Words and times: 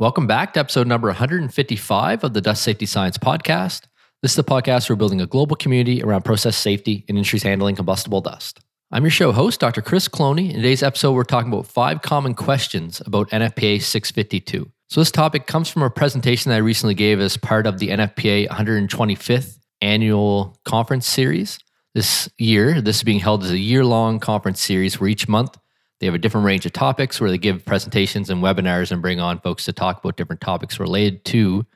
Welcome 0.00 0.26
back 0.26 0.54
to 0.54 0.60
episode 0.60 0.86
number 0.86 1.08
155 1.08 2.24
of 2.24 2.32
the 2.32 2.40
Dust 2.40 2.62
Safety 2.62 2.86
Science 2.86 3.18
Podcast. 3.18 3.82
This 4.22 4.32
is 4.32 4.36
the 4.36 4.44
podcast 4.44 4.88
where 4.88 4.96
we're 4.96 5.00
building 5.00 5.20
a 5.20 5.26
global 5.26 5.56
community 5.56 6.02
around 6.02 6.24
process 6.24 6.56
safety 6.56 7.04
and 7.06 7.18
industries 7.18 7.42
handling 7.42 7.76
combustible 7.76 8.22
dust. 8.22 8.60
I'm 8.90 9.04
your 9.04 9.10
show 9.10 9.30
host, 9.30 9.60
Dr. 9.60 9.82
Chris 9.82 10.08
Cloney. 10.08 10.48
In 10.48 10.56
today's 10.56 10.82
episode, 10.82 11.12
we're 11.12 11.24
talking 11.24 11.52
about 11.52 11.66
five 11.66 12.00
common 12.00 12.34
questions 12.34 13.02
about 13.04 13.28
NFPA 13.28 13.82
652. 13.82 14.72
So, 14.88 15.00
this 15.02 15.10
topic 15.10 15.46
comes 15.46 15.68
from 15.68 15.82
a 15.82 15.90
presentation 15.90 16.48
that 16.48 16.56
I 16.56 16.60
recently 16.60 16.94
gave 16.94 17.20
as 17.20 17.36
part 17.36 17.66
of 17.66 17.78
the 17.78 17.88
NFPA 17.88 18.48
125th 18.48 19.58
annual 19.82 20.58
conference 20.64 21.08
series. 21.08 21.58
This 21.94 22.26
year, 22.38 22.80
this 22.80 22.96
is 22.96 23.02
being 23.02 23.20
held 23.20 23.44
as 23.44 23.50
a 23.50 23.58
year 23.58 23.84
long 23.84 24.18
conference 24.18 24.62
series 24.62 24.98
where 24.98 25.10
each 25.10 25.28
month 25.28 25.58
they 26.00 26.06
have 26.06 26.14
a 26.14 26.18
different 26.18 26.46
range 26.46 26.64
of 26.64 26.72
topics 26.72 27.20
where 27.20 27.30
they 27.30 27.38
give 27.38 27.64
presentations 27.64 28.30
and 28.30 28.42
webinars 28.42 28.90
and 28.90 29.02
bring 29.02 29.20
on 29.20 29.38
folks 29.38 29.66
to 29.66 29.72
talk 29.72 29.98
about 29.98 30.16
different 30.16 30.40
topics 30.40 30.80
related 30.80 31.24
to 31.26 31.66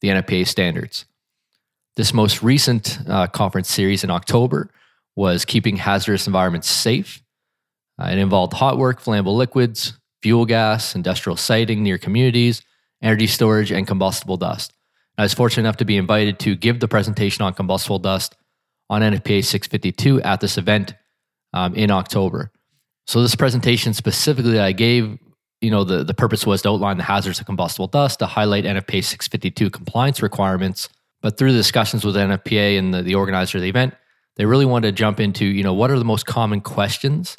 the 0.00 0.08
NFPA 0.08 0.46
standards. 0.46 1.04
This 1.96 2.14
most 2.14 2.42
recent 2.42 2.98
uh, 3.06 3.26
conference 3.26 3.70
series 3.70 4.02
in 4.02 4.10
October 4.10 4.70
was 5.14 5.44
Keeping 5.44 5.76
Hazardous 5.76 6.26
Environments 6.26 6.70
Safe. 6.70 7.22
Uh, 8.00 8.06
it 8.06 8.18
involved 8.18 8.54
hot 8.54 8.78
work, 8.78 9.02
flammable 9.02 9.36
liquids, 9.36 9.98
fuel 10.22 10.46
gas, 10.46 10.94
industrial 10.94 11.36
siting 11.36 11.82
near 11.82 11.98
communities, 11.98 12.62
energy 13.02 13.26
storage, 13.26 13.70
and 13.70 13.86
combustible 13.86 14.38
dust. 14.38 14.72
I 15.18 15.22
was 15.22 15.34
fortunate 15.34 15.64
enough 15.64 15.76
to 15.78 15.84
be 15.84 15.98
invited 15.98 16.38
to 16.40 16.54
give 16.54 16.80
the 16.80 16.88
presentation 16.88 17.42
on 17.44 17.52
combustible 17.52 17.98
dust 17.98 18.36
on 18.88 19.02
NFPA 19.02 19.44
652 19.44 20.22
at 20.22 20.40
this 20.40 20.56
event 20.56 20.94
um, 21.52 21.74
in 21.74 21.90
October. 21.90 22.50
So 23.06 23.22
this 23.22 23.34
presentation 23.34 23.94
specifically 23.94 24.58
I 24.58 24.72
gave, 24.72 25.18
you 25.60 25.70
know, 25.70 25.84
the, 25.84 26.04
the 26.04 26.14
purpose 26.14 26.46
was 26.46 26.62
to 26.62 26.70
outline 26.70 26.96
the 26.96 27.02
hazards 27.02 27.40
of 27.40 27.46
combustible 27.46 27.86
dust, 27.86 28.18
to 28.20 28.26
highlight 28.26 28.64
NFPA 28.64 29.04
652 29.04 29.70
compliance 29.70 30.22
requirements. 30.22 30.88
But 31.22 31.36
through 31.36 31.52
the 31.52 31.58
discussions 31.58 32.04
with 32.04 32.16
NFPA 32.16 32.78
and 32.78 32.94
the, 32.94 33.02
the 33.02 33.14
organizer 33.14 33.58
of 33.58 33.62
the 33.62 33.68
event, 33.68 33.94
they 34.36 34.46
really 34.46 34.64
wanted 34.64 34.88
to 34.88 34.92
jump 34.92 35.20
into, 35.20 35.44
you 35.44 35.62
know, 35.62 35.74
what 35.74 35.90
are 35.90 35.98
the 35.98 36.04
most 36.04 36.24
common 36.24 36.60
questions 36.60 37.36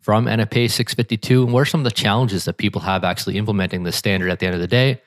from 0.00 0.26
NFPA 0.26 0.70
652 0.70 1.44
and 1.44 1.52
what 1.52 1.60
are 1.60 1.64
some 1.64 1.80
of 1.80 1.84
the 1.84 1.90
challenges 1.90 2.44
that 2.44 2.58
people 2.58 2.80
have 2.82 3.02
actually 3.02 3.38
implementing 3.38 3.82
the 3.82 3.92
standard 3.92 4.30
at 4.30 4.38
the 4.40 4.46
end 4.46 4.54
of 4.54 4.60
the 4.60 4.68
day? 4.68 5.00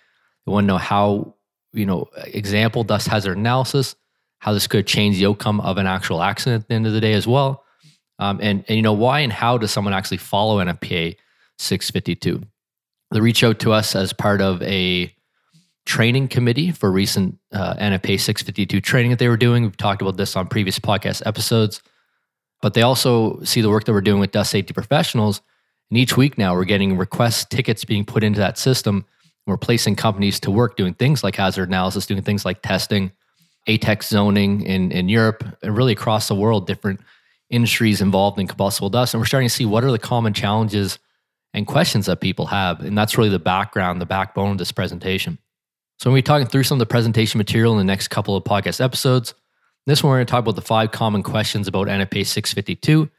They 0.45 0.51
want 0.51 0.65
to 0.65 0.67
know 0.67 0.77
how, 0.77 1.35
you 1.73 1.85
know, 1.85 2.09
example 2.25 2.83
dust 2.83 3.07
hazard 3.07 3.37
analysis, 3.37 3.95
how 4.39 4.53
this 4.53 4.67
could 4.67 4.87
change 4.87 5.17
the 5.17 5.27
outcome 5.27 5.61
of 5.61 5.77
an 5.77 5.87
actual 5.87 6.21
accident 6.21 6.63
at 6.63 6.67
the 6.69 6.75
end 6.75 6.87
of 6.87 6.93
the 6.93 7.01
day 7.01 7.13
as 7.13 7.27
well 7.27 7.64
um, 8.19 8.39
and, 8.41 8.63
and, 8.67 8.75
you 8.75 8.81
know, 8.81 8.93
why 8.93 9.19
and 9.19 9.33
how 9.33 9.57
does 9.57 9.71
someone 9.71 9.93
actually 9.93 10.17
follow 10.17 10.63
NFPA 10.63 11.15
652? 11.59 12.41
They 13.11 13.19
reach 13.19 13.43
out 13.43 13.59
to 13.59 13.71
us 13.71 13.95
as 13.95 14.13
part 14.13 14.41
of 14.41 14.61
a 14.63 15.13
training 15.85 16.27
committee 16.27 16.71
for 16.71 16.91
recent 16.91 17.37
uh, 17.51 17.75
NFPA 17.75 18.19
652 18.19 18.81
training 18.81 19.11
that 19.11 19.19
they 19.19 19.27
were 19.27 19.37
doing. 19.37 19.63
We've 19.63 19.77
talked 19.77 20.01
about 20.01 20.17
this 20.17 20.35
on 20.35 20.47
previous 20.47 20.79
podcast 20.79 21.21
episodes, 21.25 21.81
but 22.61 22.73
they 22.73 22.81
also 22.81 23.41
see 23.43 23.61
the 23.61 23.69
work 23.69 23.83
that 23.85 23.93
we're 23.93 24.01
doing 24.01 24.19
with 24.19 24.31
dust 24.31 24.51
safety 24.51 24.73
professionals. 24.73 25.41
And 25.91 25.99
each 25.99 26.17
week 26.17 26.37
now, 26.37 26.55
we're 26.55 26.65
getting 26.65 26.97
request 26.97 27.51
tickets 27.51 27.85
being 27.85 28.05
put 28.05 28.23
into 28.23 28.39
that 28.39 28.57
system. 28.57 29.05
We're 29.45 29.57
placing 29.57 29.97
companies 29.97 30.39
to 30.39 30.51
work 30.51 30.75
doing 30.75 30.95
things 30.95 31.23
like 31.23 31.35
hazard 31.35 31.69
analysis, 31.69 32.07
doing 32.07 32.23
things 32.23 32.45
like 32.45 32.63
testing, 32.63 33.11
ATEX 33.67 34.05
zoning 34.05 34.61
in, 34.61 34.91
in 34.91 35.07
Europe, 35.07 35.43
and 35.61 35.77
really 35.77 35.93
across 35.93 36.27
the 36.27 36.35
world, 36.35 36.65
different 36.65 36.99
industries 37.49 38.01
involved 38.01 38.39
in 38.39 38.47
combustible 38.47 38.89
dust. 38.89 39.13
And 39.13 39.21
we're 39.21 39.25
starting 39.25 39.49
to 39.49 39.53
see 39.53 39.65
what 39.65 39.83
are 39.83 39.91
the 39.91 39.99
common 39.99 40.33
challenges 40.33 40.99
and 41.53 41.65
questions 41.65 42.05
that 42.07 42.19
people 42.19 42.47
have. 42.47 42.81
And 42.81 42.97
that's 42.97 43.17
really 43.17 43.29
the 43.29 43.39
background, 43.39 44.01
the 44.01 44.05
backbone 44.05 44.51
of 44.51 44.57
this 44.57 44.71
presentation. 44.71 45.39
So, 45.97 46.11
we're 46.11 46.21
talking 46.21 46.47
through 46.47 46.63
some 46.63 46.75
of 46.75 46.79
the 46.79 46.85
presentation 46.85 47.37
material 47.37 47.71
in 47.71 47.77
the 47.77 47.85
next 47.85 48.09
couple 48.09 48.35
of 48.35 48.43
podcast 48.43 48.83
episodes. 48.83 49.33
This 49.85 50.03
one, 50.03 50.09
we're 50.09 50.17
going 50.17 50.25
to 50.25 50.31
talk 50.31 50.41
about 50.41 50.55
the 50.55 50.61
five 50.61 50.91
common 50.91 51.23
questions 51.23 51.67
about 51.67 51.87
NFPA 51.87 52.25
652. 52.25 53.09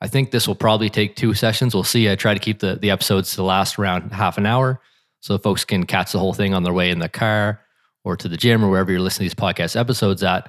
I 0.00 0.06
think 0.06 0.30
this 0.30 0.46
will 0.46 0.54
probably 0.54 0.90
take 0.90 1.16
two 1.16 1.34
sessions. 1.34 1.74
We'll 1.74 1.82
see. 1.82 2.10
I 2.10 2.14
try 2.14 2.34
to 2.34 2.40
keep 2.40 2.60
the, 2.60 2.76
the 2.76 2.90
episodes 2.90 3.34
to 3.34 3.42
last 3.42 3.78
around 3.78 4.12
half 4.12 4.38
an 4.38 4.46
hour 4.46 4.80
so 5.20 5.38
folks 5.38 5.64
can 5.64 5.84
catch 5.84 6.12
the 6.12 6.18
whole 6.18 6.34
thing 6.34 6.54
on 6.54 6.62
their 6.62 6.72
way 6.72 6.90
in 6.90 6.98
the 6.98 7.08
car 7.08 7.60
or 8.04 8.16
to 8.16 8.28
the 8.28 8.36
gym 8.36 8.62
or 8.64 8.68
wherever 8.68 8.92
you're 8.92 9.00
listening 9.00 9.28
to 9.28 9.34
these 9.34 9.42
podcast 9.42 9.74
episodes 9.80 10.22
at. 10.22 10.48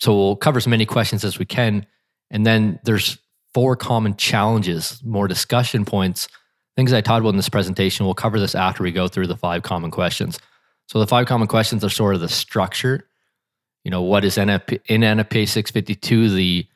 So, 0.00 0.14
we'll 0.14 0.36
cover 0.36 0.58
as 0.58 0.66
many 0.66 0.84
questions 0.84 1.24
as 1.24 1.38
we 1.38 1.46
can 1.46 1.86
and 2.30 2.46
then 2.46 2.78
there's 2.84 3.18
four 3.54 3.76
common 3.76 4.16
challenges, 4.16 5.00
more 5.04 5.28
discussion 5.28 5.84
points, 5.84 6.28
things 6.76 6.92
I 6.92 7.00
talked 7.00 7.20
about 7.20 7.30
in 7.30 7.36
this 7.36 7.48
presentation. 7.48 8.06
We'll 8.06 8.14
cover 8.14 8.38
this 8.38 8.54
after 8.54 8.82
we 8.82 8.92
go 8.92 9.08
through 9.08 9.26
the 9.26 9.36
five 9.36 9.62
common 9.62 9.90
questions. 9.90 10.38
So 10.86 10.98
the 10.98 11.06
five 11.06 11.26
common 11.26 11.48
questions 11.48 11.84
are 11.84 11.90
sort 11.90 12.14
of 12.14 12.20
the 12.20 12.28
structure. 12.28 13.08
You 13.84 13.90
know, 13.90 14.02
what 14.02 14.24
is 14.24 14.36
NFP, 14.36 14.80
in 14.86 15.00
NFPA 15.02 15.48
652, 15.48 16.30
the 16.30 16.66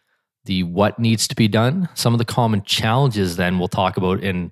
the 0.45 0.65
what 0.65 0.99
needs 0.99 1.29
to 1.29 1.37
be 1.37 1.47
done. 1.47 1.89
Some 1.95 2.15
of 2.15 2.19
the 2.19 2.25
common 2.25 2.63
challenges 2.63 3.37
then 3.37 3.61
we'll 3.61 3.69
talk 3.69 3.97
about 3.97 4.25
in 4.25 4.51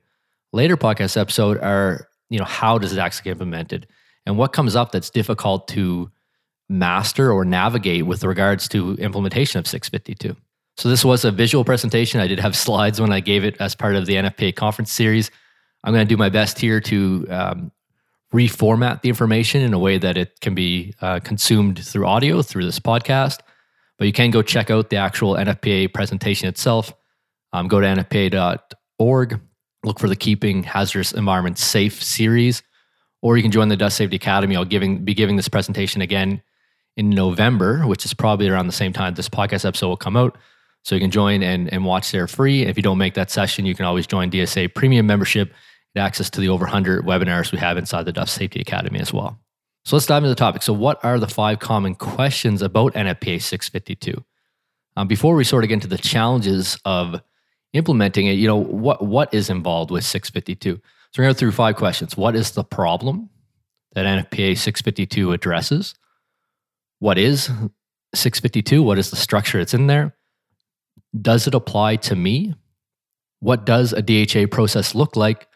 later 0.52 0.76
podcast 0.76 1.16
episode 1.16 1.58
are, 1.58 2.08
you 2.28 2.38
know, 2.38 2.44
how 2.44 2.78
does 2.78 2.92
it 2.92 2.98
actually 3.00 3.24
get 3.24 3.32
implemented? 3.32 3.88
And 4.26 4.38
what 4.38 4.52
comes 4.52 4.76
up 4.76 4.92
that's 4.92 5.10
difficult 5.10 5.66
to 5.68 6.10
master 6.68 7.32
or 7.32 7.44
navigate 7.44 8.06
with 8.06 8.22
regards 8.22 8.68
to 8.68 8.94
implementation 8.94 9.58
of 9.58 9.66
652. 9.66 10.36
So 10.80 10.88
this 10.88 11.04
was 11.04 11.26
a 11.26 11.30
visual 11.30 11.62
presentation. 11.62 12.20
I 12.20 12.26
did 12.26 12.40
have 12.40 12.56
slides 12.56 13.02
when 13.02 13.12
I 13.12 13.20
gave 13.20 13.44
it 13.44 13.54
as 13.60 13.74
part 13.74 13.96
of 13.96 14.06
the 14.06 14.14
NFPA 14.14 14.56
conference 14.56 14.90
series. 14.90 15.30
I'm 15.84 15.92
going 15.92 16.06
to 16.06 16.08
do 16.08 16.16
my 16.16 16.30
best 16.30 16.58
here 16.58 16.80
to 16.80 17.26
um, 17.28 17.72
reformat 18.32 19.02
the 19.02 19.10
information 19.10 19.60
in 19.60 19.74
a 19.74 19.78
way 19.78 19.98
that 19.98 20.16
it 20.16 20.40
can 20.40 20.54
be 20.54 20.94
uh, 21.02 21.20
consumed 21.20 21.84
through 21.84 22.06
audio 22.06 22.40
through 22.40 22.64
this 22.64 22.80
podcast. 22.80 23.40
But 23.98 24.06
you 24.06 24.14
can 24.14 24.30
go 24.30 24.40
check 24.40 24.70
out 24.70 24.88
the 24.88 24.96
actual 24.96 25.34
NFPA 25.34 25.92
presentation 25.92 26.48
itself. 26.48 26.94
Um, 27.52 27.68
go 27.68 27.82
to 27.82 27.86
nfpa.org, 27.86 29.38
look 29.84 29.98
for 29.98 30.08
the 30.08 30.16
Keeping 30.16 30.62
Hazardous 30.62 31.12
Environments 31.12 31.62
Safe 31.62 32.02
series, 32.02 32.62
or 33.20 33.36
you 33.36 33.42
can 33.42 33.52
join 33.52 33.68
the 33.68 33.76
Dust 33.76 33.98
Safety 33.98 34.16
Academy. 34.16 34.56
I'll 34.56 34.64
giving, 34.64 35.04
be 35.04 35.12
giving 35.12 35.36
this 35.36 35.48
presentation 35.48 36.00
again 36.00 36.40
in 36.96 37.10
November, 37.10 37.82
which 37.82 38.06
is 38.06 38.14
probably 38.14 38.48
around 38.48 38.66
the 38.66 38.72
same 38.72 38.94
time 38.94 39.12
this 39.12 39.28
podcast 39.28 39.66
episode 39.66 39.88
will 39.88 39.98
come 39.98 40.16
out. 40.16 40.38
So 40.82 40.94
you 40.94 41.00
can 41.00 41.10
join 41.10 41.42
and, 41.42 41.72
and 41.72 41.84
watch 41.84 42.10
there 42.10 42.26
free. 42.26 42.62
If 42.62 42.76
you 42.76 42.82
don't 42.82 42.98
make 42.98 43.14
that 43.14 43.30
session, 43.30 43.66
you 43.66 43.74
can 43.74 43.84
always 43.84 44.06
join 44.06 44.30
DSA 44.30 44.74
premium 44.74 45.06
membership, 45.06 45.52
get 45.94 46.02
access 46.02 46.30
to 46.30 46.40
the 46.40 46.48
over 46.48 46.64
100 46.64 47.04
webinars 47.04 47.52
we 47.52 47.58
have 47.58 47.76
inside 47.76 48.04
the 48.04 48.12
Dust 48.12 48.34
Safety 48.34 48.60
Academy 48.60 48.98
as 48.98 49.12
well. 49.12 49.38
So 49.84 49.96
let's 49.96 50.06
dive 50.06 50.22
into 50.22 50.28
the 50.28 50.34
topic. 50.34 50.62
So, 50.62 50.72
what 50.72 51.02
are 51.04 51.18
the 51.18 51.26
five 51.26 51.58
common 51.58 51.94
questions 51.94 52.60
about 52.60 52.92
NFPA 52.94 53.40
652? 53.40 54.22
Um, 54.96 55.08
before 55.08 55.34
we 55.34 55.44
sort 55.44 55.64
of 55.64 55.68
get 55.68 55.74
into 55.74 55.88
the 55.88 55.98
challenges 55.98 56.78
of 56.84 57.20
implementing 57.72 58.26
it, 58.26 58.32
you 58.32 58.46
know, 58.46 58.56
what, 58.56 59.02
what 59.04 59.32
is 59.32 59.48
involved 59.48 59.90
with 59.90 60.04
652? 60.04 60.76
So, 60.76 60.80
we're 61.16 61.24
going 61.24 61.34
to 61.34 61.36
go 61.36 61.38
through 61.38 61.52
five 61.52 61.76
questions. 61.76 62.16
What 62.16 62.36
is 62.36 62.50
the 62.50 62.64
problem 62.64 63.30
that 63.94 64.04
NFPA 64.04 64.58
652 64.58 65.32
addresses? 65.32 65.94
What 66.98 67.16
is 67.16 67.46
652? 68.14 68.82
What 68.82 68.98
is 68.98 69.10
the 69.10 69.16
structure 69.16 69.58
that's 69.58 69.74
in 69.74 69.86
there? 69.86 70.14
Does 71.18 71.46
it 71.46 71.54
apply 71.54 71.96
to 71.96 72.16
me? 72.16 72.54
What 73.40 73.64
does 73.64 73.92
a 73.92 74.02
DHA 74.02 74.46
process 74.50 74.94
look 74.94 75.16
like? 75.16 75.48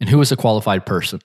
And 0.00 0.08
who 0.08 0.20
is 0.20 0.32
a 0.32 0.36
qualified 0.36 0.84
person? 0.84 1.20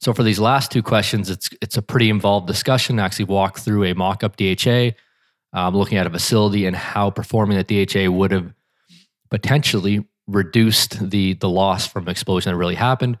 So 0.00 0.12
for 0.12 0.24
these 0.24 0.40
last 0.40 0.72
two 0.72 0.82
questions, 0.82 1.30
it's 1.30 1.48
it's 1.60 1.76
a 1.76 1.82
pretty 1.82 2.10
involved 2.10 2.48
discussion. 2.48 2.98
I 2.98 3.04
actually 3.04 3.26
walk 3.26 3.60
through 3.60 3.84
a 3.84 3.94
mock-up 3.94 4.36
DHA, 4.36 4.90
um, 5.52 5.76
looking 5.76 5.96
at 5.96 6.06
a 6.06 6.10
facility 6.10 6.66
and 6.66 6.74
how 6.74 7.10
performing 7.10 7.56
the 7.56 7.86
DHA 7.86 8.10
would 8.10 8.32
have 8.32 8.52
potentially 9.30 10.04
reduced 10.26 11.10
the 11.10 11.34
the 11.34 11.48
loss 11.48 11.86
from 11.86 12.08
explosion 12.08 12.50
that 12.50 12.56
really 12.56 12.74
happened. 12.74 13.16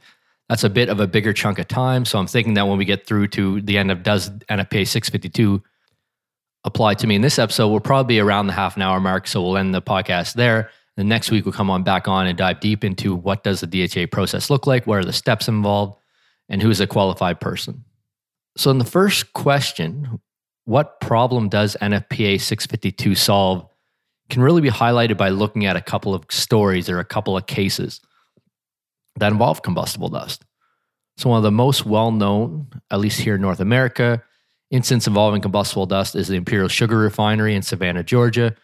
That's 0.48 0.64
a 0.64 0.70
bit 0.70 0.88
of 0.88 0.98
a 0.98 1.06
bigger 1.06 1.32
chunk 1.32 1.60
of 1.60 1.68
time. 1.68 2.04
So 2.04 2.18
I'm 2.18 2.26
thinking 2.26 2.54
that 2.54 2.66
when 2.66 2.78
we 2.78 2.84
get 2.84 3.06
through 3.06 3.28
to 3.28 3.60
the 3.62 3.78
end 3.78 3.90
of 3.90 4.02
does 4.02 4.30
NFPA 4.50 4.86
652 4.88 5.62
apply 6.64 6.94
to 6.94 7.06
me 7.06 7.16
in 7.16 7.22
this 7.22 7.38
episode 7.38 7.68
will 7.68 7.80
probably 7.80 8.14
be 8.14 8.20
around 8.20 8.46
the 8.46 8.52
half 8.52 8.76
an 8.76 8.82
hour 8.82 9.00
mark. 9.00 9.26
So 9.26 9.42
we'll 9.42 9.56
end 9.56 9.74
the 9.74 9.82
podcast 9.82 10.34
there. 10.34 10.70
The 10.96 11.04
next 11.04 11.30
week 11.30 11.44
we'll 11.44 11.52
come 11.52 11.70
on 11.70 11.82
back 11.82 12.06
on 12.06 12.26
and 12.26 12.36
dive 12.36 12.60
deep 12.60 12.84
into 12.84 13.14
what 13.14 13.42
does 13.42 13.60
the 13.60 13.66
DHA 13.66 14.06
process 14.12 14.50
look 14.50 14.66
like, 14.66 14.86
what 14.86 14.98
are 14.98 15.04
the 15.04 15.12
steps 15.12 15.48
involved, 15.48 15.98
and 16.48 16.62
who 16.62 16.70
is 16.70 16.80
a 16.80 16.86
qualified 16.86 17.40
person. 17.40 17.84
So 18.56 18.70
in 18.70 18.78
the 18.78 18.84
first 18.84 19.32
question, 19.32 20.20
what 20.64 21.00
problem 21.00 21.48
does 21.48 21.76
NFPA 21.80 22.40
652 22.40 23.14
solve 23.14 23.66
can 24.28 24.42
really 24.42 24.60
be 24.60 24.70
highlighted 24.70 25.16
by 25.16 25.30
looking 25.30 25.66
at 25.66 25.76
a 25.76 25.80
couple 25.80 26.14
of 26.14 26.24
stories 26.30 26.88
or 26.88 26.98
a 26.98 27.04
couple 27.04 27.36
of 27.36 27.46
cases 27.46 28.00
that 29.16 29.32
involve 29.32 29.62
combustible 29.62 30.08
dust. 30.08 30.44
So 31.16 31.28
one 31.28 31.36
of 31.38 31.42
the 31.42 31.50
most 31.50 31.84
well-known, 31.84 32.68
at 32.90 33.00
least 33.00 33.20
here 33.20 33.34
in 33.34 33.40
North 33.40 33.60
America, 33.60 34.22
instance 34.72 35.06
involving 35.06 35.42
combustible 35.42 35.86
dust 35.86 36.16
is 36.16 36.28
the 36.28 36.34
Imperial 36.34 36.68
Sugar 36.68 36.98
Refinery 36.98 37.54
in 37.54 37.62
Savannah, 37.62 38.02
Georgia. 38.02 38.56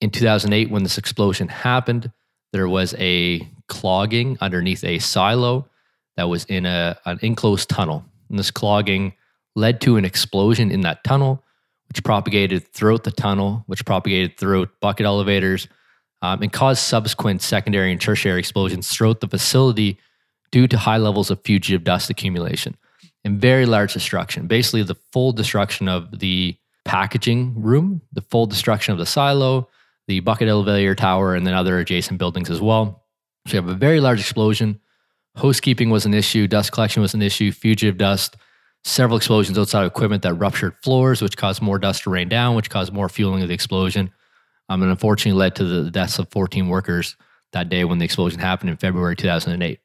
In 0.00 0.10
2008, 0.10 0.70
when 0.70 0.82
this 0.82 0.98
explosion 0.98 1.48
happened, 1.48 2.12
there 2.52 2.68
was 2.68 2.94
a 2.98 3.48
clogging 3.66 4.36
underneath 4.40 4.84
a 4.84 4.98
silo 4.98 5.66
that 6.16 6.28
was 6.28 6.44
in 6.44 6.66
a, 6.66 6.98
an 7.06 7.18
enclosed 7.22 7.68
tunnel. 7.70 8.04
And 8.28 8.38
this 8.38 8.50
clogging 8.50 9.14
led 9.56 9.80
to 9.80 9.96
an 9.96 10.04
explosion 10.04 10.70
in 10.70 10.82
that 10.82 11.02
tunnel, 11.02 11.42
which 11.88 12.04
propagated 12.04 12.68
throughout 12.74 13.04
the 13.04 13.10
tunnel, 13.10 13.64
which 13.66 13.86
propagated 13.86 14.36
throughout 14.36 14.68
bucket 14.80 15.06
elevators, 15.06 15.66
um, 16.20 16.42
and 16.42 16.52
caused 16.52 16.82
subsequent 16.82 17.40
secondary 17.40 17.90
and 17.90 18.00
tertiary 18.00 18.38
explosions 18.38 18.88
throughout 18.88 19.20
the 19.20 19.28
facility 19.28 19.98
due 20.50 20.68
to 20.68 20.76
high 20.76 20.98
levels 20.98 21.30
of 21.30 21.40
fugitive 21.42 21.84
dust 21.84 22.10
accumulation 22.10 22.76
and 23.24 23.40
very 23.40 23.66
large 23.66 23.92
destruction. 23.92 24.46
Basically, 24.46 24.82
the 24.82 24.96
full 25.12 25.32
destruction 25.32 25.88
of 25.88 26.18
the 26.18 26.56
packaging 26.84 27.60
room, 27.60 28.00
the 28.12 28.22
full 28.22 28.46
destruction 28.46 28.92
of 28.92 28.98
the 28.98 29.06
silo, 29.06 29.68
the 30.06 30.20
bucket 30.20 30.48
elevator 30.48 30.94
tower, 30.94 31.34
and 31.34 31.46
then 31.46 31.54
other 31.54 31.78
adjacent 31.78 32.18
buildings 32.18 32.50
as 32.50 32.60
well. 32.60 33.04
So 33.46 33.54
you 33.56 33.62
have 33.62 33.70
a 33.70 33.74
very 33.74 34.00
large 34.00 34.20
explosion. 34.20 34.80
Housekeeping 35.36 35.90
was 35.90 36.06
an 36.06 36.14
issue, 36.14 36.48
dust 36.48 36.72
collection 36.72 37.02
was 37.02 37.14
an 37.14 37.22
issue, 37.22 37.52
fugitive 37.52 37.98
dust, 37.98 38.36
several 38.84 39.16
explosions 39.16 39.58
outside 39.58 39.82
of 39.82 39.88
equipment 39.90 40.22
that 40.22 40.34
ruptured 40.34 40.76
floors, 40.82 41.22
which 41.22 41.36
caused 41.36 41.62
more 41.62 41.78
dust 41.78 42.04
to 42.04 42.10
rain 42.10 42.28
down, 42.28 42.56
which 42.56 42.70
caused 42.70 42.92
more 42.92 43.08
fueling 43.08 43.42
of 43.42 43.48
the 43.48 43.54
explosion. 43.54 44.10
Um, 44.68 44.82
and 44.82 44.90
unfortunately 44.90 45.38
led 45.38 45.54
to 45.56 45.64
the 45.64 45.90
deaths 45.90 46.18
of 46.18 46.28
14 46.30 46.68
workers 46.68 47.16
that 47.52 47.68
day 47.68 47.84
when 47.84 47.98
the 47.98 48.04
explosion 48.04 48.40
happened 48.40 48.70
in 48.70 48.76
February 48.76 49.16
2008. 49.16 49.80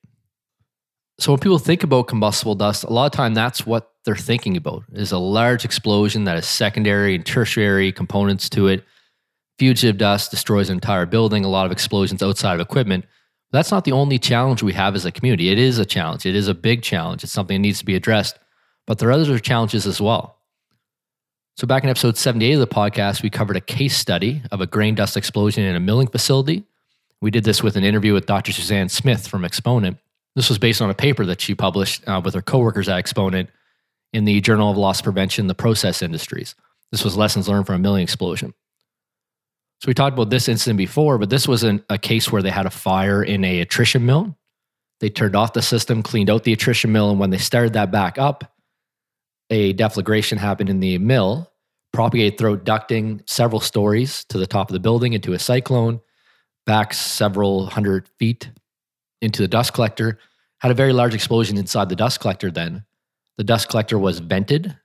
So 1.19 1.31
when 1.31 1.39
people 1.39 1.59
think 1.59 1.83
about 1.83 2.07
combustible 2.07 2.55
dust, 2.55 2.83
a 2.83 2.91
lot 2.91 3.05
of 3.05 3.11
time 3.11 3.33
that's 3.33 3.65
what 3.65 3.91
they're 4.03 4.15
thinking 4.15 4.57
about 4.57 4.83
is 4.93 5.11
a 5.11 5.17
large 5.17 5.63
explosion 5.63 6.23
that 6.25 6.35
has 6.35 6.47
secondary 6.47 7.15
and 7.15 7.25
tertiary 7.25 7.91
components 7.91 8.49
to 8.49 8.67
it. 8.67 8.83
Fugitive 9.59 9.97
dust 9.97 10.31
destroys 10.31 10.69
an 10.69 10.75
entire 10.75 11.05
building, 11.05 11.45
a 11.45 11.49
lot 11.49 11.65
of 11.65 11.71
explosions 11.71 12.23
outside 12.23 12.55
of 12.55 12.59
equipment. 12.59 13.05
That's 13.51 13.71
not 13.71 13.85
the 13.85 13.91
only 13.91 14.17
challenge 14.17 14.63
we 14.63 14.73
have 14.73 14.95
as 14.95 15.05
a 15.05 15.11
community. 15.11 15.49
It 15.49 15.59
is 15.59 15.77
a 15.77 15.85
challenge. 15.85 16.25
It 16.25 16.35
is 16.35 16.47
a 16.47 16.55
big 16.55 16.81
challenge. 16.81 17.23
It's 17.23 17.31
something 17.31 17.55
that 17.55 17.61
needs 17.61 17.79
to 17.79 17.85
be 17.85 17.95
addressed, 17.95 18.39
but 18.87 18.97
there 18.97 19.09
are 19.09 19.13
other 19.13 19.37
challenges 19.37 19.85
as 19.85 20.01
well. 20.01 20.39
So 21.55 21.67
back 21.67 21.83
in 21.83 21.89
episode 21.89 22.17
78 22.17 22.53
of 22.53 22.59
the 22.61 22.67
podcast, 22.67 23.21
we 23.21 23.29
covered 23.29 23.55
a 23.55 23.61
case 23.61 23.95
study 23.95 24.41
of 24.51 24.59
a 24.59 24.65
grain 24.65 24.95
dust 24.95 25.15
explosion 25.15 25.63
in 25.63 25.75
a 25.75 25.79
milling 25.79 26.07
facility. 26.07 26.63
We 27.21 27.29
did 27.29 27.43
this 27.43 27.61
with 27.61 27.75
an 27.75 27.83
interview 27.83 28.13
with 28.13 28.25
Dr. 28.25 28.51
Suzanne 28.51 28.89
Smith 28.89 29.27
from 29.27 29.45
Exponent. 29.45 29.97
This 30.35 30.49
was 30.49 30.57
based 30.57 30.81
on 30.81 30.89
a 30.89 30.95
paper 30.95 31.25
that 31.25 31.41
she 31.41 31.53
published 31.53 32.07
uh, 32.07 32.21
with 32.23 32.33
her 32.33 32.41
coworkers 32.41 32.89
at 32.89 32.97
Exponent 32.97 33.49
in 34.13 34.25
the 34.25 34.41
Journal 34.41 34.71
of 34.71 34.77
Loss 34.77 35.01
Prevention, 35.01 35.47
the 35.47 35.55
process 35.55 36.01
industries. 36.01 36.55
This 36.91 37.03
was 37.03 37.17
lessons 37.17 37.47
learned 37.47 37.65
from 37.65 37.75
a 37.75 37.79
milling 37.79 38.03
explosion. 38.03 38.53
So 39.81 39.87
we 39.87 39.93
talked 39.93 40.13
about 40.13 40.29
this 40.29 40.47
incident 40.47 40.77
before, 40.77 41.17
but 41.17 41.29
this 41.29 41.47
was 41.47 41.63
an, 41.63 41.83
a 41.89 41.97
case 41.97 42.31
where 42.31 42.41
they 42.41 42.49
had 42.49 42.65
a 42.65 42.71
fire 42.71 43.21
in 43.21 43.43
a 43.43 43.59
attrition 43.59 44.05
mill. 44.05 44.37
They 44.99 45.09
turned 45.09 45.35
off 45.35 45.53
the 45.53 45.61
system, 45.61 46.01
cleaned 46.01 46.29
out 46.29 46.43
the 46.43 46.53
attrition 46.53 46.91
mill, 46.91 47.09
and 47.09 47.19
when 47.19 47.31
they 47.31 47.37
started 47.37 47.73
that 47.73 47.91
back 47.91 48.17
up, 48.17 48.55
a 49.49 49.73
deflagration 49.73 50.37
happened 50.37 50.69
in 50.69 50.79
the 50.79 50.97
mill, 50.99 51.51
propagated 51.91 52.37
through 52.37 52.59
ducting 52.59 53.27
several 53.29 53.59
stories 53.59 54.23
to 54.29 54.37
the 54.37 54.47
top 54.47 54.69
of 54.69 54.73
the 54.73 54.79
building 54.79 55.13
into 55.13 55.33
a 55.33 55.39
cyclone, 55.39 55.99
back 56.65 56.93
several 56.93 57.65
hundred 57.65 58.07
feet 58.17 58.49
into 59.23 59.41
the 59.41 59.47
dust 59.47 59.73
collector, 59.73 60.19
had 60.59 60.71
a 60.71 60.75
very 60.75 60.93
large 60.93 61.15
explosion 61.15 61.57
inside 61.57 61.89
the 61.89 61.95
dust 61.95 62.19
collector 62.19 62.51
then. 62.51 62.83
The 63.37 63.43
dust 63.43 63.69
collector 63.69 63.97
was 63.97 64.19
vented 64.19 64.77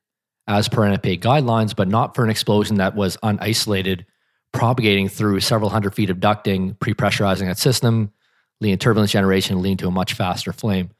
as 0.47 0.69
per 0.69 0.83
NFPA 0.83 1.21
guidelines, 1.21 1.77
but 1.77 1.89
not 1.89 2.15
for 2.15 2.25
an 2.25 2.31
explosion 2.31 2.77
that 2.77 2.95
was 2.95 3.19
unisolated, 3.23 4.07
propagating 4.53 5.09
through 5.09 5.41
several 5.41 5.71
hundred 5.71 5.95
feet 5.95 6.09
of 6.09 6.19
ducting, 6.19 6.79
pre-pressurizing 6.81 7.47
that 7.47 7.59
system, 7.59 8.13
leading 8.61 8.79
turbulence 8.79 9.13
generation, 9.13 9.61
leading 9.61 9.77
to 9.77 9.89
a 9.89 9.91
much 9.91 10.15
faster 10.15 10.53
flame. 10.53 10.91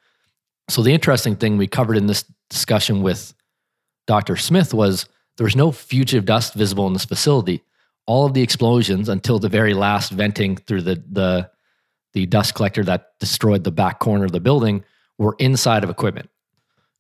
So 0.69 0.83
the 0.83 0.93
interesting 0.93 1.37
thing 1.37 1.57
we 1.57 1.67
covered 1.67 1.97
in 1.97 2.07
this 2.07 2.25
discussion 2.51 3.03
with 3.03 3.33
Dr. 4.07 4.37
Smith 4.37 4.75
was 4.75 5.07
there 5.37 5.45
was 5.45 5.57
no 5.57 5.73
fugitive 5.73 6.27
dust 6.27 6.55
visible 6.55 6.87
in 6.87 6.93
this 6.93 7.05
facility. 7.05 7.63
All 8.07 8.27
of 8.27 8.35
the 8.35 8.43
explosions 8.43 9.09
until 9.09 9.39
the 9.39 9.49
very 9.49 9.75
last 9.75 10.11
venting 10.11 10.57
through 10.57 10.83
the 10.83 11.03
the 11.11 11.51
the 12.19 12.27
dust 12.27 12.55
collector 12.55 12.83
that 12.83 13.13
destroyed 13.21 13.63
the 13.63 13.71
back 13.71 14.01
corner 14.01 14.25
of 14.25 14.33
the 14.33 14.41
building 14.41 14.83
were 15.19 15.37
inside 15.39 15.85
of 15.85 15.91
equipment. 15.91 16.29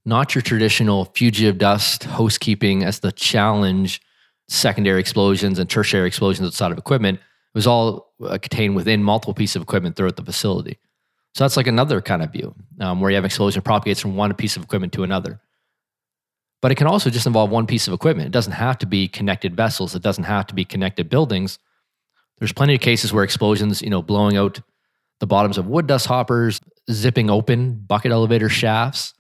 Not 0.05 0.33
your 0.33 0.43
traditional 0.43 1.07
fugitive 1.07 1.59
dust 1.59 2.05
housekeeping 2.05 2.85
as 2.85 3.01
the 3.01 3.11
challenge, 3.11 4.01
secondary 4.47 5.01
explosions 5.01 5.59
and 5.59 5.69
tertiary 5.69 6.07
explosions 6.07 6.47
outside 6.47 6.71
of 6.71 6.79
equipment. 6.79 7.19
It 7.19 7.59
was 7.59 7.67
all 7.67 8.13
uh, 8.25 8.39
contained 8.39 8.77
within 8.77 9.03
multiple 9.03 9.35
pieces 9.35 9.57
of 9.57 9.63
equipment 9.63 9.97
throughout 9.97 10.15
the 10.15 10.25
facility. 10.25 10.79
So 11.35 11.43
that's 11.43 11.57
like 11.57 11.67
another 11.67 12.01
kind 12.01 12.23
of 12.23 12.31
view 12.31 12.55
um, 12.79 13.01
where 13.01 13.11
you 13.11 13.17
have 13.17 13.25
explosion 13.25 13.61
propagates 13.63 13.99
from 13.99 14.15
one 14.15 14.33
piece 14.35 14.57
of 14.57 14.63
equipment 14.63 14.93
to 14.93 15.03
another. 15.03 15.41
But 16.63 16.71
it 16.71 16.77
can 16.77 16.87
also 16.87 17.11
just 17.11 17.27
involve 17.27 17.51
one 17.51 17.67
piece 17.67 17.89
of 17.89 17.93
equipment. 17.93 18.29
It 18.29 18.33
doesn't 18.33 18.53
have 18.53 18.79
to 18.79 18.87
be 18.87 19.09
connected 19.09 19.57
vessels. 19.57 19.97
It 19.97 20.03
doesn't 20.03 20.25
have 20.25 20.47
to 20.47 20.55
be 20.55 20.65
connected 20.65 21.09
buildings. 21.09 21.59
There's 22.39 22.53
plenty 22.53 22.77
of 22.77 22.81
cases 22.81 23.13
where 23.13 23.25
explosions, 23.25 23.83
you 23.83 23.91
know, 23.91 24.01
blowing 24.01 24.37
out 24.37 24.61
the 25.21 25.27
bottoms 25.27 25.59
of 25.59 25.67
wood 25.67 25.87
dust 25.87 26.07
hoppers, 26.07 26.61
zipping 26.91 27.31
open 27.31 27.75
bucket 27.75 28.13
elevator 28.13 28.49
shafts, 28.49 29.15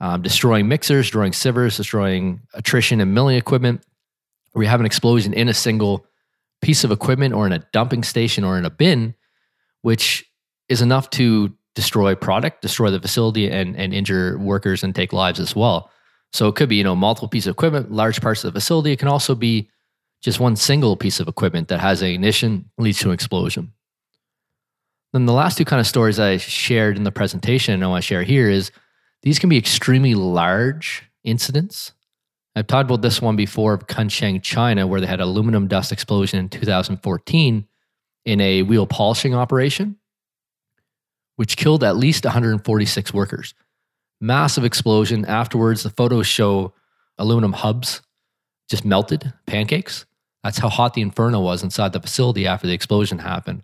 um, 0.00 0.22
destroying 0.22 0.68
mixers, 0.68 1.06
destroying 1.06 1.32
sievers, 1.32 1.76
destroying 1.76 2.40
attrition 2.54 3.00
and 3.00 3.14
milling 3.14 3.36
equipment. 3.36 3.84
You 4.54 4.62
have 4.62 4.80
an 4.80 4.86
explosion 4.86 5.32
in 5.32 5.48
a 5.48 5.54
single 5.54 6.06
piece 6.62 6.84
of 6.84 6.90
equipment 6.90 7.34
or 7.34 7.46
in 7.46 7.52
a 7.52 7.60
dumping 7.72 8.02
station 8.02 8.44
or 8.44 8.58
in 8.58 8.64
a 8.64 8.70
bin, 8.70 9.14
which 9.82 10.24
is 10.68 10.82
enough 10.82 11.10
to 11.10 11.54
destroy 11.74 12.14
product, 12.14 12.62
destroy 12.62 12.90
the 12.90 13.00
facility, 13.00 13.50
and, 13.50 13.76
and 13.76 13.94
injure 13.94 14.38
workers 14.38 14.82
and 14.82 14.94
take 14.94 15.12
lives 15.12 15.38
as 15.38 15.54
well. 15.54 15.90
So 16.32 16.48
it 16.48 16.54
could 16.54 16.68
be, 16.68 16.76
you 16.76 16.84
know, 16.84 16.96
multiple 16.96 17.28
pieces 17.28 17.48
of 17.48 17.54
equipment, 17.54 17.90
large 17.90 18.20
parts 18.20 18.44
of 18.44 18.52
the 18.52 18.60
facility. 18.60 18.92
It 18.92 18.98
can 18.98 19.08
also 19.08 19.34
be 19.34 19.68
just 20.20 20.40
one 20.40 20.56
single 20.56 20.96
piece 20.96 21.20
of 21.20 21.28
equipment 21.28 21.68
that 21.68 21.80
has 21.80 22.02
a 22.02 22.12
ignition, 22.12 22.70
leads 22.78 22.98
to 23.00 23.08
an 23.08 23.14
explosion. 23.14 23.72
Then 25.12 25.26
the 25.26 25.32
last 25.32 25.58
two 25.58 25.64
kind 25.64 25.80
of 25.80 25.86
stories 25.86 26.20
I 26.20 26.36
shared 26.36 26.96
in 26.96 27.04
the 27.04 27.12
presentation 27.12 27.74
and 27.74 27.84
I 27.84 27.88
want 27.88 28.02
to 28.02 28.06
share 28.06 28.22
here 28.22 28.48
is 28.48 28.70
these 29.22 29.38
can 29.38 29.48
be 29.48 29.58
extremely 29.58 30.14
large 30.14 31.02
incidents. 31.24 31.92
I've 32.54 32.66
talked 32.66 32.88
about 32.88 33.02
this 33.02 33.20
one 33.20 33.36
before 33.36 33.74
of 33.74 33.86
Kunshan, 33.86 34.42
China, 34.42 34.86
where 34.86 35.00
they 35.00 35.06
had 35.06 35.20
aluminum 35.20 35.68
dust 35.68 35.92
explosion 35.92 36.38
in 36.38 36.48
2014 36.48 37.66
in 38.24 38.40
a 38.40 38.62
wheel 38.62 38.86
polishing 38.86 39.34
operation, 39.34 39.96
which 41.36 41.56
killed 41.56 41.84
at 41.84 41.96
least 41.96 42.24
146 42.24 43.14
workers. 43.14 43.54
Massive 44.20 44.64
explosion. 44.64 45.24
Afterwards, 45.24 45.82
the 45.82 45.90
photos 45.90 46.26
show 46.26 46.74
aluminum 47.18 47.52
hubs 47.52 48.02
just 48.68 48.84
melted, 48.84 49.32
pancakes. 49.46 50.06
That's 50.44 50.58
how 50.58 50.68
hot 50.68 50.94
the 50.94 51.02
inferno 51.02 51.40
was 51.40 51.62
inside 51.62 51.92
the 51.92 52.00
facility 52.00 52.46
after 52.46 52.66
the 52.66 52.72
explosion 52.72 53.18
happened. 53.18 53.62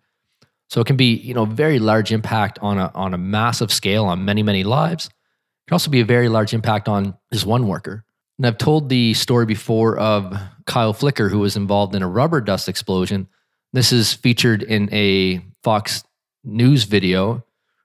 So 0.68 0.80
it 0.80 0.86
can 0.86 0.96
be, 0.96 1.14
you 1.14 1.34
know, 1.34 1.44
very 1.44 1.78
large 1.78 2.12
impact 2.12 2.58
on 2.60 2.78
a 2.78 2.90
on 2.94 3.14
a 3.14 3.18
massive 3.18 3.72
scale 3.72 4.04
on 4.06 4.24
many 4.24 4.42
many 4.42 4.64
lives. 4.64 5.06
It 5.06 5.68
can 5.68 5.74
also 5.74 5.90
be 5.90 6.00
a 6.00 6.04
very 6.04 6.28
large 6.28 6.54
impact 6.54 6.88
on 6.88 7.16
just 7.32 7.46
one 7.46 7.66
worker. 7.66 8.04
And 8.38 8.46
I've 8.46 8.58
told 8.58 8.88
the 8.88 9.14
story 9.14 9.46
before 9.46 9.98
of 9.98 10.36
Kyle 10.66 10.92
Flicker, 10.92 11.28
who 11.28 11.38
was 11.38 11.56
involved 11.56 11.94
in 11.94 12.02
a 12.02 12.08
rubber 12.08 12.40
dust 12.40 12.68
explosion. 12.68 13.28
This 13.72 13.92
is 13.92 14.12
featured 14.12 14.62
in 14.62 14.92
a 14.92 15.40
Fox 15.62 16.04
News 16.44 16.84
video 16.84 17.44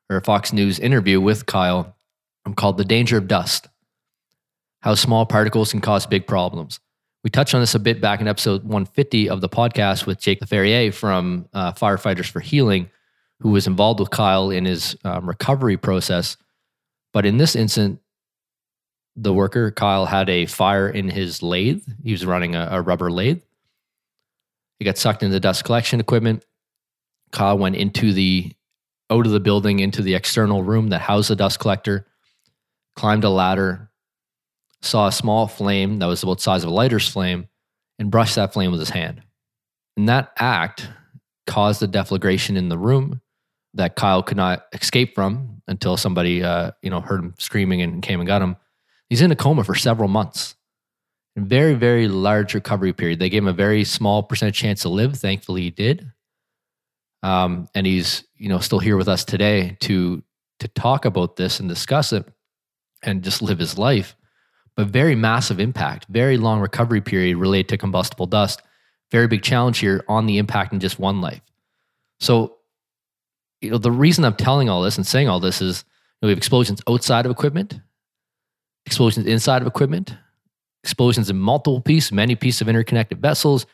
or 0.09 0.17
a 0.17 0.21
Fox 0.21 0.51
News 0.51 0.77
interview 0.79 1.21
with 1.21 1.45
Kyle 1.45 1.95
um, 2.45 2.53
called 2.53 2.77
The 2.77 2.85
Danger 2.85 3.17
of 3.17 3.27
Dust 3.27 3.67
How 4.81 4.95
Small 4.95 5.25
Particles 5.25 5.71
Can 5.71 5.81
Cause 5.81 6.05
Big 6.05 6.27
Problems. 6.27 6.79
We 7.23 7.29
touched 7.29 7.53
on 7.53 7.61
this 7.61 7.75
a 7.75 7.79
bit 7.79 8.01
back 8.01 8.19
in 8.19 8.27
episode 8.27 8.63
150 8.63 9.29
of 9.29 9.41
the 9.41 9.49
podcast 9.49 10.07
with 10.07 10.19
Jake 10.19 10.39
Leferrier 10.39 10.91
from 10.91 11.47
uh, 11.53 11.71
Firefighters 11.73 12.29
for 12.29 12.39
Healing, 12.39 12.89
who 13.41 13.49
was 13.49 13.67
involved 13.67 13.99
with 13.99 14.09
Kyle 14.09 14.49
in 14.49 14.65
his 14.65 14.95
um, 15.03 15.27
recovery 15.27 15.77
process. 15.77 16.35
But 17.13 17.27
in 17.27 17.37
this 17.37 17.55
incident, 17.55 17.99
the 19.15 19.33
worker, 19.33 19.69
Kyle, 19.69 20.05
had 20.05 20.29
a 20.29 20.47
fire 20.47 20.89
in 20.89 21.09
his 21.09 21.43
lathe. 21.43 21.83
He 22.03 22.11
was 22.11 22.25
running 22.25 22.55
a, 22.55 22.67
a 22.71 22.81
rubber 22.81 23.11
lathe. 23.11 23.43
He 24.79 24.85
got 24.85 24.97
sucked 24.97 25.21
into 25.21 25.33
the 25.33 25.39
dust 25.39 25.63
collection 25.63 25.99
equipment. 25.99 26.43
Kyle 27.31 27.57
went 27.57 27.75
into 27.75 28.13
the 28.13 28.51
out 29.11 29.27
of 29.27 29.31
the 29.31 29.39
building 29.39 29.79
into 29.79 30.01
the 30.01 30.15
external 30.15 30.63
room 30.63 30.87
that 30.87 31.01
housed 31.01 31.29
the 31.29 31.35
dust 31.35 31.59
collector, 31.59 32.07
climbed 32.95 33.25
a 33.25 33.29
ladder, 33.29 33.90
saw 34.81 35.07
a 35.07 35.11
small 35.11 35.47
flame 35.47 35.99
that 35.99 36.07
was 36.07 36.23
about 36.23 36.37
the 36.37 36.43
size 36.43 36.63
of 36.63 36.69
a 36.69 36.73
lighter's 36.73 37.07
flame 37.07 37.47
and 37.99 38.09
brushed 38.09 38.35
that 38.35 38.53
flame 38.53 38.71
with 38.71 38.79
his 38.79 38.89
hand. 38.89 39.21
And 39.97 40.09
that 40.09 40.31
act 40.37 40.89
caused 41.47 41.83
a 41.83 41.87
deflagration 41.87 42.57
in 42.57 42.69
the 42.69 42.77
room 42.77 43.21
that 43.73 43.95
Kyle 43.95 44.23
could 44.23 44.37
not 44.37 44.65
escape 44.73 45.15
from 45.15 45.61
until 45.67 45.97
somebody, 45.97 46.43
uh, 46.43 46.71
you 46.81 46.89
know, 46.89 47.01
heard 47.01 47.19
him 47.19 47.33
screaming 47.37 47.81
and 47.81 48.01
came 48.01 48.19
and 48.19 48.27
got 48.27 48.41
him. 48.41 48.57
He's 49.09 49.21
in 49.21 49.31
a 49.31 49.35
coma 49.35 49.63
for 49.63 49.75
several 49.75 50.09
months. 50.09 50.55
Very, 51.37 51.73
very 51.75 52.07
large 52.07 52.53
recovery 52.53 52.91
period. 52.91 53.19
They 53.19 53.29
gave 53.29 53.43
him 53.43 53.47
a 53.47 53.53
very 53.53 53.83
small 53.83 54.23
percent 54.23 54.53
chance 54.53 54.81
to 54.81 54.89
live. 54.89 55.15
Thankfully, 55.15 55.61
he 55.61 55.69
did. 55.69 56.11
Um, 57.23 57.69
and 57.75 57.85
he's, 57.85 58.25
you 58.35 58.49
know, 58.49 58.59
still 58.59 58.79
here 58.79 58.97
with 58.97 59.07
us 59.07 59.23
today 59.23 59.77
to 59.81 60.23
to 60.59 60.67
talk 60.67 61.05
about 61.05 61.37
this 61.37 61.59
and 61.59 61.67
discuss 61.67 62.13
it 62.13 62.25
and 63.01 63.23
just 63.23 63.41
live 63.41 63.59
his 63.59 63.77
life. 63.77 64.15
But 64.75 64.87
very 64.87 65.15
massive 65.15 65.59
impact, 65.59 66.05
very 66.09 66.37
long 66.37 66.59
recovery 66.59 67.01
period 67.01 67.37
related 67.37 67.69
to 67.69 67.77
combustible 67.77 68.25
dust. 68.25 68.61
Very 69.11 69.27
big 69.27 69.43
challenge 69.43 69.79
here 69.79 70.03
on 70.07 70.25
the 70.25 70.37
impact 70.37 70.71
in 70.71 70.79
just 70.79 70.97
one 70.97 71.19
life. 71.19 71.41
So, 72.19 72.57
you 73.59 73.69
know, 73.69 73.77
the 73.77 73.91
reason 73.91 74.23
I'm 74.23 74.35
telling 74.35 74.69
all 74.69 74.81
this 74.81 74.97
and 74.97 75.05
saying 75.05 75.27
all 75.27 75.39
this 75.39 75.61
is 75.61 75.83
you 76.21 76.25
know, 76.25 76.27
we 76.27 76.31
have 76.31 76.37
explosions 76.37 76.81
outside 76.87 77.25
of 77.25 77.31
equipment, 77.31 77.79
explosions 78.85 79.25
inside 79.25 79.61
of 79.61 79.67
equipment, 79.67 80.15
explosions 80.83 81.29
in 81.29 81.37
multiple 81.37 81.81
pieces, 81.81 82.11
many 82.11 82.35
pieces 82.35 82.61
of 82.61 82.69
interconnected 82.69 83.21
vessels, 83.21 83.65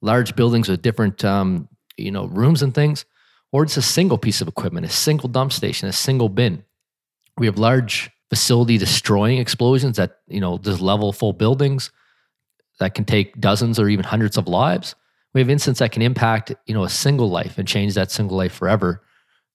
large 0.00 0.36
buildings 0.36 0.68
with 0.68 0.82
different, 0.82 1.24
um, 1.24 1.68
you 1.96 2.10
know, 2.10 2.26
rooms 2.26 2.62
and 2.62 2.74
things, 2.74 3.04
or 3.52 3.62
it's 3.62 3.76
a 3.76 3.82
single 3.82 4.18
piece 4.18 4.40
of 4.40 4.48
equipment, 4.48 4.86
a 4.86 4.90
single 4.90 5.28
dump 5.28 5.52
station, 5.52 5.88
a 5.88 5.92
single 5.92 6.28
bin. 6.28 6.64
We 7.38 7.46
have 7.46 7.58
large 7.58 8.10
facility 8.34 8.76
destroying 8.78 9.38
explosions 9.38 9.96
that, 9.96 10.18
you 10.26 10.40
know, 10.40 10.58
just 10.58 10.80
level 10.80 11.12
full 11.12 11.32
buildings 11.32 11.92
that 12.80 12.92
can 12.92 13.04
take 13.04 13.40
dozens 13.40 13.78
or 13.78 13.88
even 13.88 14.04
hundreds 14.04 14.36
of 14.36 14.48
lives. 14.48 14.96
We 15.34 15.40
have 15.40 15.48
incidents 15.48 15.78
that 15.78 15.92
can 15.92 16.02
impact, 16.02 16.52
you 16.66 16.74
know, 16.74 16.82
a 16.82 16.88
single 16.88 17.30
life 17.30 17.58
and 17.58 17.68
change 17.68 17.94
that 17.94 18.10
single 18.10 18.36
life 18.36 18.52
forever. 18.52 19.02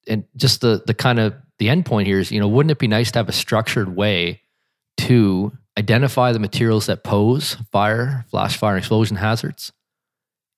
And 0.07 0.23
just 0.37 0.61
the 0.61 0.81
the 0.87 0.93
kind 0.93 1.19
of 1.19 1.33
the 1.57 1.67
end 1.67 1.85
point 1.85 2.07
here 2.07 2.19
is, 2.19 2.31
you 2.31 2.39
know, 2.39 2.47
wouldn't 2.47 2.71
it 2.71 2.79
be 2.79 2.87
nice 2.87 3.11
to 3.11 3.19
have 3.19 3.27
a 3.27 3.33
structured 3.33 3.97
way 3.97 4.43
to 4.99 5.51
identify 5.77 6.31
the 6.31 6.39
materials 6.39 6.85
that 6.85 7.03
pose 7.03 7.57
fire, 7.73 8.23
flash 8.29 8.55
fire, 8.55 8.75
and 8.75 8.79
explosion 8.79 9.17
hazards, 9.17 9.73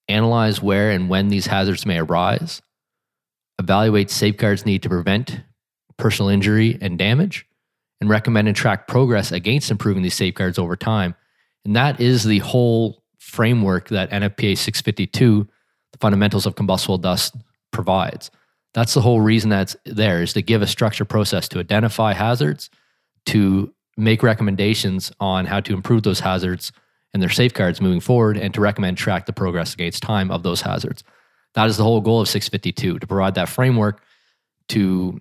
analyze 0.07 0.61
where 0.61 0.91
and 0.91 1.09
when 1.09 1.29
these 1.29 1.47
hazards 1.47 1.87
may 1.87 1.97
arise, 1.97 2.61
evaluate 3.57 4.11
safeguards 4.11 4.63
needed 4.63 4.83
to 4.83 4.89
prevent 4.89 5.41
personal 5.97 6.29
injury 6.29 6.77
and 6.81 6.99
damage, 6.99 7.47
and 8.01 8.09
recommend 8.09 8.47
and 8.47 8.57
track 8.57 8.87
progress 8.87 9.31
against 9.31 9.71
improving 9.71 10.03
these 10.03 10.15
safeguards 10.15 10.59
over 10.59 10.75
time. 10.75 11.15
And 11.63 11.75
that 11.75 12.01
is 12.01 12.23
the 12.23 12.39
whole 12.39 13.03
framework 13.19 13.89
that 13.89 14.09
NFPA 14.09 14.57
652, 14.57 15.47
the 15.91 15.97
fundamentals 15.99 16.47
of 16.47 16.55
combustible 16.55 16.97
dust, 16.97 17.35
provides. 17.71 18.31
That's 18.73 18.93
the 18.93 19.01
whole 19.01 19.21
reason 19.21 19.49
that's 19.49 19.75
there 19.85 20.21
is 20.21 20.33
to 20.33 20.41
give 20.41 20.61
a 20.61 20.67
structured 20.67 21.07
process 21.07 21.47
to 21.49 21.59
identify 21.59 22.13
hazards, 22.13 22.69
to 23.27 23.73
make 23.97 24.23
recommendations 24.23 25.11
on 25.19 25.45
how 25.45 25.59
to 25.59 25.73
improve 25.73 26.03
those 26.03 26.21
hazards 26.21 26.71
and 27.13 27.21
their 27.21 27.29
safeguards 27.29 27.81
moving 27.81 27.99
forward, 27.99 28.37
and 28.37 28.53
to 28.53 28.61
recommend 28.61 28.97
track 28.97 29.25
the 29.25 29.33
progress 29.33 29.73
against 29.73 30.01
time 30.01 30.31
of 30.31 30.43
those 30.43 30.61
hazards. 30.61 31.03
That 31.53 31.67
is 31.67 31.75
the 31.75 31.83
whole 31.83 31.99
goal 31.99 32.21
of 32.21 32.29
652 32.29 32.99
to 32.99 33.07
provide 33.07 33.35
that 33.35 33.49
framework 33.49 34.01
to 34.69 35.19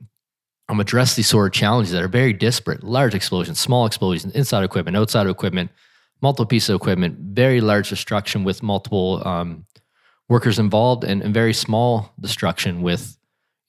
um, 0.71 0.79
address 0.81 1.17
these 1.17 1.29
sort 1.29 1.49
of 1.49 1.53
challenges 1.53 1.93
that 1.93 2.03
are 2.03 2.09
very 2.09 2.33
disparate. 2.33 2.85
Large 2.85 3.15
explosions, 3.15 3.59
small 3.59 3.87
explosions, 3.87 4.33
inside 4.35 4.62
equipment, 4.62 4.97
outside 4.97 5.27
equipment, 5.27 5.71
multiple 6.23 6.47
pieces 6.47 6.71
of 6.71 6.77
equipment, 6.77 7.19
very 7.19 7.61
large 7.61 7.89
destruction 7.89 8.45
with 8.45 8.62
multiple 8.62 9.27
um, 9.27 9.67
workers 10.29 10.61
involved, 10.61 11.03
and, 11.03 11.23
and, 11.23 11.35
very 11.35 11.53
small 11.53 12.12
destruction 12.21 12.83
with 12.83 13.19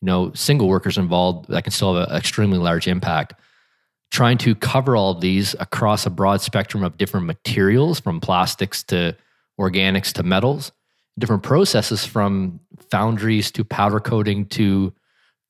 you 0.01 0.05
know 0.05 0.31
single 0.34 0.67
workers 0.67 0.98
involved 0.98 1.50
that 1.50 1.63
can 1.63 1.72
still 1.72 1.96
have 1.96 2.08
an 2.08 2.15
extremely 2.15 2.60
large 2.60 2.88
impact. 2.88 3.34
Trying 4.12 4.38
to 4.39 4.53
cover 4.53 4.96
all 4.96 5.12
of 5.12 5.22
these 5.22 5.55
across 5.60 6.05
a 6.05 6.10
broad 6.10 6.41
spectrum 6.41 6.84
of 6.84 6.98
different 6.98 7.25
materials 7.25 8.00
from 8.00 8.20
plastics 8.20 8.84
to 8.84 9.15
organics 9.60 10.12
to 10.13 10.24
metals, 10.24 10.72
different 11.17 11.43
processes 11.43 12.05
from 12.05 12.60
foundries 12.91 13.50
to 13.51 13.63
powder 13.63 14.00
coating 14.00 14.46
to 14.48 14.93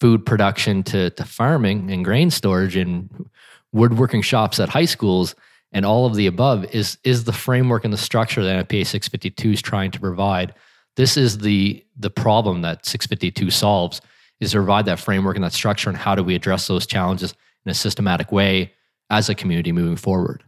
food 0.02 0.26
production 0.26 0.82
to, 0.82 1.12
to 1.12 1.24
farming 1.24 1.92
and 1.92 2.04
grain 2.04 2.32
storage 2.32 2.76
and 2.76 3.30
woodworking 3.72 4.24
shops 4.24 4.60
at 4.60 4.68
high 4.68 4.86
schools 4.86 5.36
and 5.72 5.86
all 5.86 6.08
of 6.08 6.16
the 6.16 6.26
above 6.26 6.66
is 6.74 6.98
is 7.04 7.24
the 7.24 7.32
framework 7.32 7.86
and 7.86 7.94
the 7.94 7.98
structure 7.98 8.44
that 8.44 8.68
NFPA 8.68 8.86
652 8.86 9.52
is 9.52 9.62
trying 9.62 9.92
to 9.92 10.00
provide. 10.00 10.56
This 10.96 11.18
is 11.18 11.38
the 11.38 11.86
the 11.96 12.10
problem 12.10 12.64
that 12.64 12.84
652 12.86 13.52
solves 13.52 14.02
is 14.40 14.52
to 14.52 14.58
provide 14.58 14.86
that 14.86 15.00
framework 15.00 15.36
and 15.36 15.46
that 15.46 15.54
structure 15.54 15.90
and 15.90 15.98
how 15.98 16.16
do 16.16 16.24
we 16.24 16.34
address 16.34 16.68
those 16.68 16.88
challenges 16.88 17.36
in 17.66 17.72
a 17.72 17.76
systematic 17.76 18.32
way 18.32 18.74
as 19.12 19.30
a 19.30 19.36
community 19.36 19.72
moving 19.72 19.96
forward. 19.96 20.44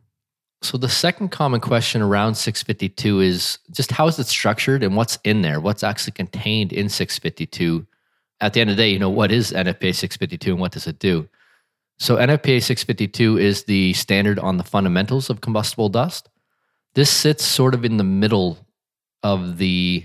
So 0.64 0.78
the 0.80 0.90
second 0.90 1.30
common 1.30 1.60
question 1.60 2.02
around 2.02 2.36
652 2.36 3.20
is 3.20 3.60
just 3.70 3.92
how 3.92 4.08
is 4.08 4.18
it 4.18 4.26
structured 4.26 4.82
and 4.82 4.96
what's 4.96 5.20
in 5.24 5.44
there? 5.44 5.60
What's 5.60 5.84
actually 5.84 6.14
contained 6.14 6.74
in 6.74 6.90
652? 6.90 7.86
At 8.44 8.52
the 8.52 8.60
end 8.60 8.70
of 8.70 8.76
the 8.76 8.84
day, 8.84 8.90
you 8.90 9.00
know, 9.00 9.10
what 9.10 9.32
is 9.32 9.54
NFPA 9.54 9.96
652 9.96 10.52
and 10.52 10.60
what 10.60 10.74
does 10.74 10.86
it 10.86 11.00
do? 11.00 11.30
So 11.98 12.18
NFPA 12.18 12.62
652 12.62 13.38
is 13.38 13.64
the 13.64 13.94
standard 13.94 14.38
on 14.38 14.58
the 14.58 14.66
fundamentals 14.66 15.30
of 15.30 15.40
combustible 15.40 15.88
dust. 15.88 16.28
This 16.94 17.10
sits 17.10 17.46
sort 17.46 17.74
of 17.74 17.86
in 17.86 17.96
the 17.96 18.04
middle 18.04 18.58
of 19.24 19.58
the 19.60 20.04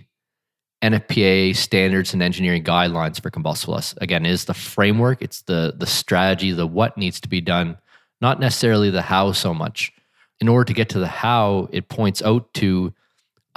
NFPA 0.84 1.56
standards 1.56 2.12
and 2.12 2.22
engineering 2.22 2.62
guidelines 2.62 3.20
for 3.20 3.28
combustible 3.28 3.74
dust. 3.74 3.98
again 4.00 4.24
is 4.24 4.44
the 4.44 4.54
framework 4.54 5.20
it's 5.20 5.42
the 5.42 5.74
the 5.76 5.88
strategy 5.88 6.52
the 6.52 6.68
what 6.68 6.96
needs 6.96 7.20
to 7.20 7.28
be 7.28 7.40
done 7.40 7.76
not 8.20 8.38
necessarily 8.38 8.88
the 8.88 9.02
how 9.02 9.32
so 9.32 9.52
much 9.52 9.92
in 10.38 10.46
order 10.46 10.64
to 10.64 10.72
get 10.72 10.88
to 10.90 11.00
the 11.00 11.08
how 11.08 11.68
it 11.72 11.88
points 11.88 12.22
out 12.22 12.54
to 12.54 12.94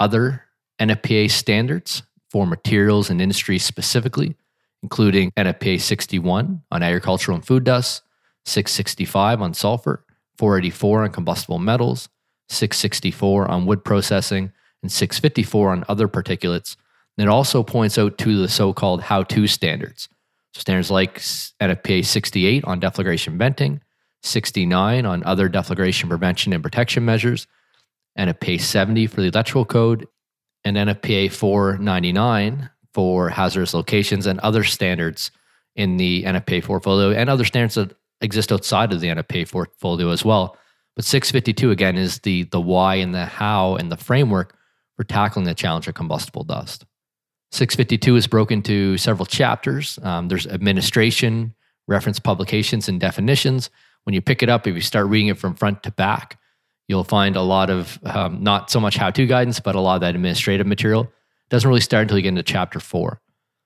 other 0.00 0.42
NFPA 0.80 1.30
standards 1.30 2.02
for 2.28 2.44
materials 2.44 3.08
and 3.08 3.22
industries 3.22 3.64
specifically 3.64 4.34
including 4.82 5.30
NFPA 5.32 5.80
61 5.80 6.62
on 6.70 6.82
agricultural 6.82 7.36
and 7.36 7.46
food 7.46 7.64
dust 7.64 8.02
665 8.44 9.40
on 9.40 9.54
sulfur 9.54 10.04
484 10.38 11.04
on 11.04 11.10
combustible 11.10 11.58
metals 11.58 12.08
664 12.48 13.50
on 13.50 13.66
wood 13.66 13.84
processing 13.84 14.52
and 14.82 14.90
654 14.90 15.70
on 15.70 15.84
other 15.88 16.08
particulates 16.08 16.76
and 17.18 17.26
it 17.26 17.30
also 17.30 17.62
points 17.62 17.98
out 17.98 18.18
to 18.18 18.40
the 18.40 18.48
so 18.48 18.72
called 18.72 19.02
how 19.02 19.22
to 19.24 19.46
standards. 19.46 20.08
So 20.54 20.60
standards 20.60 20.90
like 20.90 21.18
NFPA 21.18 22.04
68 22.04 22.64
on 22.64 22.80
deflagration 22.80 23.36
venting, 23.36 23.80
69 24.22 25.06
on 25.06 25.24
other 25.24 25.48
deflagration 25.48 26.08
prevention 26.08 26.52
and 26.52 26.62
protection 26.62 27.04
measures, 27.04 27.46
NFPA 28.18 28.60
70 28.60 29.06
for 29.06 29.20
the 29.20 29.28
electrical 29.28 29.64
code, 29.64 30.06
and 30.64 30.76
NFPA 30.76 31.32
499 31.32 32.70
for 32.94 33.28
hazardous 33.28 33.74
locations 33.74 34.26
and 34.26 34.38
other 34.40 34.64
standards 34.64 35.30
in 35.74 35.96
the 35.96 36.24
NFPA 36.24 36.64
portfolio 36.64 37.10
and 37.10 37.30
other 37.30 37.44
standards 37.44 37.74
that 37.74 37.96
exist 38.20 38.52
outside 38.52 38.92
of 38.92 39.00
the 39.00 39.08
NFPA 39.08 39.50
portfolio 39.50 40.10
as 40.10 40.24
well. 40.24 40.56
But 40.94 41.04
652 41.04 41.70
again 41.70 41.96
is 41.96 42.18
the 42.20 42.44
the 42.44 42.60
why 42.60 42.96
and 42.96 43.14
the 43.14 43.24
how 43.24 43.76
and 43.76 43.90
the 43.90 43.96
framework 43.96 44.54
for 44.96 45.04
tackling 45.04 45.46
the 45.46 45.54
challenge 45.54 45.88
of 45.88 45.94
combustible 45.94 46.44
dust. 46.44 46.84
652 47.52 48.16
is 48.16 48.26
broken 48.26 48.58
into 48.58 48.96
several 48.96 49.26
chapters. 49.26 49.98
Um, 50.02 50.28
there's 50.28 50.46
administration, 50.46 51.54
reference 51.86 52.18
publications, 52.18 52.88
and 52.88 53.00
definitions. 53.00 53.70
When 54.04 54.14
you 54.14 54.20
pick 54.20 54.42
it 54.42 54.48
up, 54.48 54.66
if 54.66 54.74
you 54.74 54.80
start 54.80 55.06
reading 55.06 55.28
it 55.28 55.38
from 55.38 55.54
front 55.54 55.82
to 55.82 55.90
back, 55.92 56.38
you'll 56.88 57.04
find 57.04 57.36
a 57.36 57.42
lot 57.42 57.70
of 57.70 57.98
um, 58.04 58.42
not 58.42 58.70
so 58.70 58.80
much 58.80 58.96
how 58.96 59.10
to 59.10 59.26
guidance, 59.26 59.60
but 59.60 59.74
a 59.74 59.80
lot 59.80 59.96
of 59.96 60.00
that 60.00 60.14
administrative 60.14 60.66
material. 60.66 61.10
Doesn't 61.52 61.68
really 61.68 61.82
start 61.82 62.04
until 62.04 62.16
you 62.16 62.22
get 62.22 62.30
into 62.30 62.42
chapter 62.42 62.80
four. 62.80 63.20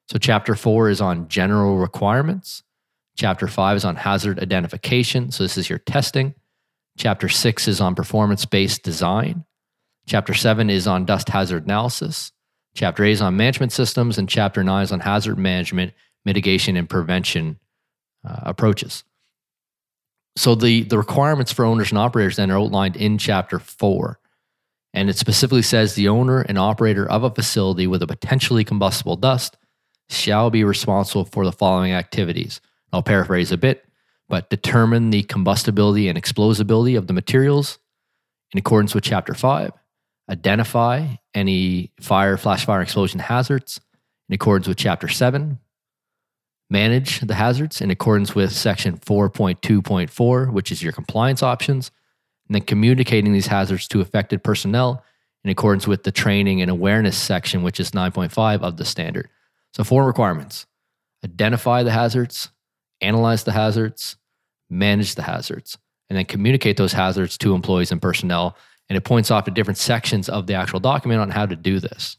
So, 0.09 0.19
chapter 0.19 0.57
four 0.57 0.91
is 0.91 1.01
on 1.01 1.29
general 1.29 1.77
requirements. 1.77 2.65
Chapter 3.17 3.47
five 3.47 3.77
is 3.77 3.85
on 3.85 3.95
hazard 3.95 4.41
identification. 4.41 5.31
So, 5.31 5.45
this 5.45 5.57
is 5.57 5.71
your 5.71 5.79
testing. 5.79 6.35
Chapter 6.99 7.29
six 7.29 7.69
is 7.69 7.81
on 7.81 7.95
performance 7.95 8.45
based 8.45 8.83
design. 8.83 9.45
Chapter 10.09 10.35
seven 10.35 10.69
is 10.69 10.89
on 10.89 11.05
dust 11.05 11.29
hazard 11.29 11.67
analysis. 11.67 12.33
Chapter 12.75 13.05
8 13.05 13.13
is 13.13 13.23
on 13.23 13.37
management 13.37 13.71
systems, 13.73 14.19
and 14.19 14.29
Chapter 14.29 14.65
9 14.65 14.83
is 14.83 14.93
on 14.93 15.01
hazard 15.01 15.39
management, 15.39 15.95
mitigation, 16.25 16.77
and 16.77 16.89
prevention 16.89 17.59
uh, 18.29 18.41
approaches. 18.43 19.05
So 20.37 20.57
the, 20.57 20.83
the 20.83 20.99
requirements 20.99 21.53
for 21.53 21.65
owners 21.65 21.91
and 21.91 21.99
operators 21.99 22.37
then 22.37 22.51
are 22.51 22.59
outlined 22.59 22.97
in 22.97 23.17
Chapter 23.17 23.61
4. 23.61 24.19
And 24.97 25.11
it 25.11 25.19
specifically 25.19 25.61
says 25.61 25.95
the 25.95 26.09
owner 26.09 26.41
and 26.41 26.59
operator 26.59 27.07
of 27.07 27.23
a 27.23 27.31
facility 27.31 27.87
with 27.87 28.03
a 28.03 28.07
potentially 28.07 28.65
combustible 28.65 29.17
dust 29.17 29.59
shall 30.09 30.49
be 30.49 30.65
responsible 30.65 31.27
for 31.27 31.45
the 31.45 31.53
following 31.53 31.93
activities. 31.93 32.63
I'll 32.95 33.03
paraphrase 33.03 33.53
a 33.53 33.59
bit, 33.59 33.85
but 34.27 34.49
determine 34.49 35.11
the 35.11 35.23
combustibility 35.25 36.09
and 36.09 36.17
explosibility 36.17 36.97
of 36.97 37.09
the 37.09 37.13
materials 37.13 37.79
in 38.53 38.59
accordance 38.59 38.95
with 38.95 39.05
Chapter 39.05 39.35
5 39.35 39.71
identify 40.31 41.07
any 41.35 41.93
fire, 42.01 42.39
flash 42.39 42.65
fire, 42.65 42.81
explosion 42.81 43.21
hazards 43.21 43.81
in 44.31 44.35
accordance 44.35 44.67
with 44.67 44.79
Chapter 44.79 45.09
7, 45.09 45.59
manage 46.71 47.21
the 47.21 47.35
hazards 47.35 47.83
in 47.83 47.91
accordance 47.91 48.35
with 48.35 48.51
Section 48.51 48.97
4.2.4, 48.97 50.51
which 50.51 50.73
is 50.73 50.83
your 50.83 50.93
compliance 50.93 51.43
options, 51.43 51.91
and 52.49 52.55
then 52.55 52.63
communicating 52.63 53.33
these 53.33 53.47
hazards 53.47 53.89
to 53.89 54.01
affected 54.01 54.43
personnel 54.43 55.05
in 55.45 55.51
accordance 55.51 55.87
with 55.87 56.03
the 56.03 56.13
training 56.13 56.61
and 56.63 56.71
awareness 56.71 57.17
section, 57.17 57.63
which 57.63 57.81
is 57.81 57.93
9.5 57.93 58.63
of 58.63 58.77
the 58.77 58.85
standard. 58.85 59.29
So, 59.75 59.85
four 59.85 60.07
requirements 60.07 60.67
identify 61.25 61.83
the 61.83 61.91
hazards 61.91 62.51
analyze 63.01 63.45
the 63.45 63.53
hazards, 63.53 64.17
manage 64.71 65.15
the 65.15 65.23
hazards, 65.23 65.79
and 66.09 66.17
then 66.17 66.25
communicate 66.25 66.77
those 66.77 66.93
hazards 66.93 67.37
to 67.39 67.55
employees 67.55 67.93
and 67.93 68.01
personnel. 68.01 68.57
And 68.89 68.97
it 68.97 69.03
points 69.03 69.31
off 69.31 69.45
to 69.45 69.51
different 69.51 69.79
sections 69.79 70.29
of 70.29 70.47
the 70.47 70.55
actual 70.55 70.81
document 70.81 71.21
on 71.21 71.31
how 71.31 71.47
to 71.47 71.57
do 71.57 71.81
this. 71.81 72.17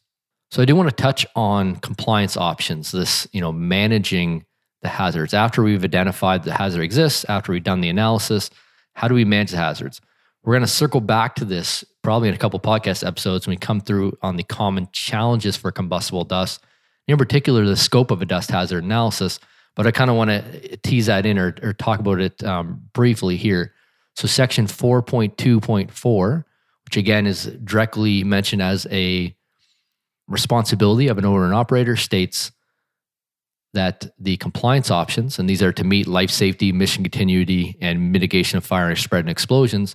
So 0.52 0.62
I 0.62 0.66
do 0.66 0.76
want 0.76 0.90
to 0.90 0.96
touch 0.96 1.26
on 1.36 1.78
compliance 1.78 2.38
options, 2.38 2.92
this, 2.92 3.28
you 3.32 3.42
know, 3.42 3.52
managing 3.52 4.46
the 4.82 4.90
hazards. 4.90 5.34
After 5.34 5.64
we've 5.64 5.84
identified 5.84 6.44
the 6.44 6.54
hazard 6.54 6.82
exists, 6.82 7.26
after 7.28 7.52
we've 7.52 7.64
done 7.64 7.82
the 7.82 7.90
analysis, 7.90 8.50
how 8.94 9.08
do 9.08 9.16
we 9.16 9.26
manage 9.26 9.52
the 9.52 9.58
hazards? 9.58 10.02
We're 10.48 10.54
going 10.54 10.62
to 10.62 10.68
circle 10.68 11.02
back 11.02 11.36
to 11.36 11.44
this 11.46 11.84
probably 12.04 12.30
in 12.30 12.34
a 12.34 12.38
couple 12.38 12.58
podcast 12.62 13.06
episodes 13.06 13.46
when 13.46 13.52
we 13.52 13.58
come 13.58 13.82
through 13.82 14.18
on 14.22 14.38
the 14.38 14.46
common 14.46 14.88
challenges 14.94 15.58
for 15.58 15.74
combustible 15.74 16.24
dust, 16.24 16.64
in 17.06 17.18
particular, 17.18 17.66
the 17.66 17.76
scope 17.76 18.12
of 18.12 18.22
a 18.22 18.26
dust 18.26 18.50
hazard 18.50 18.86
analysis. 18.86 19.42
But 19.76 19.88
I 19.88 19.92
kind 19.92 20.10
of 20.10 20.16
want 20.16 20.30
to 20.30 20.78
tease 20.78 21.08
that 21.08 21.26
in 21.26 21.38
or, 21.38 21.54
or 21.62 21.74
talk 21.74 22.00
about 22.00 22.22
it 22.22 22.42
um, 22.46 22.82
briefly 22.94 23.36
here. 23.36 23.74
So, 24.16 24.26
section 24.26 24.68
4.2.4, 24.68 26.44
which 26.86 26.96
again 26.96 27.28
is 27.28 27.48
directly 27.66 28.24
mentioned 28.24 28.62
as 28.62 28.88
a 28.90 29.36
responsibility 30.30 31.10
of 31.10 31.18
an 31.18 31.26
owner 31.26 31.44
and 31.44 31.54
operator, 31.54 31.98
states 31.98 32.54
that 33.74 34.08
the 34.18 34.38
compliance 34.38 34.92
options, 34.92 35.40
and 35.40 35.50
these 35.50 35.62
are 35.62 35.74
to 35.74 35.84
meet 35.84 36.08
life 36.08 36.32
safety, 36.32 36.72
mission 36.72 37.04
continuity, 37.04 37.78
and 37.82 38.14
mitigation 38.14 38.58
of 38.58 38.66
fire 38.66 38.96
spread 38.96 39.26
and 39.26 39.30
explosions. 39.30 39.94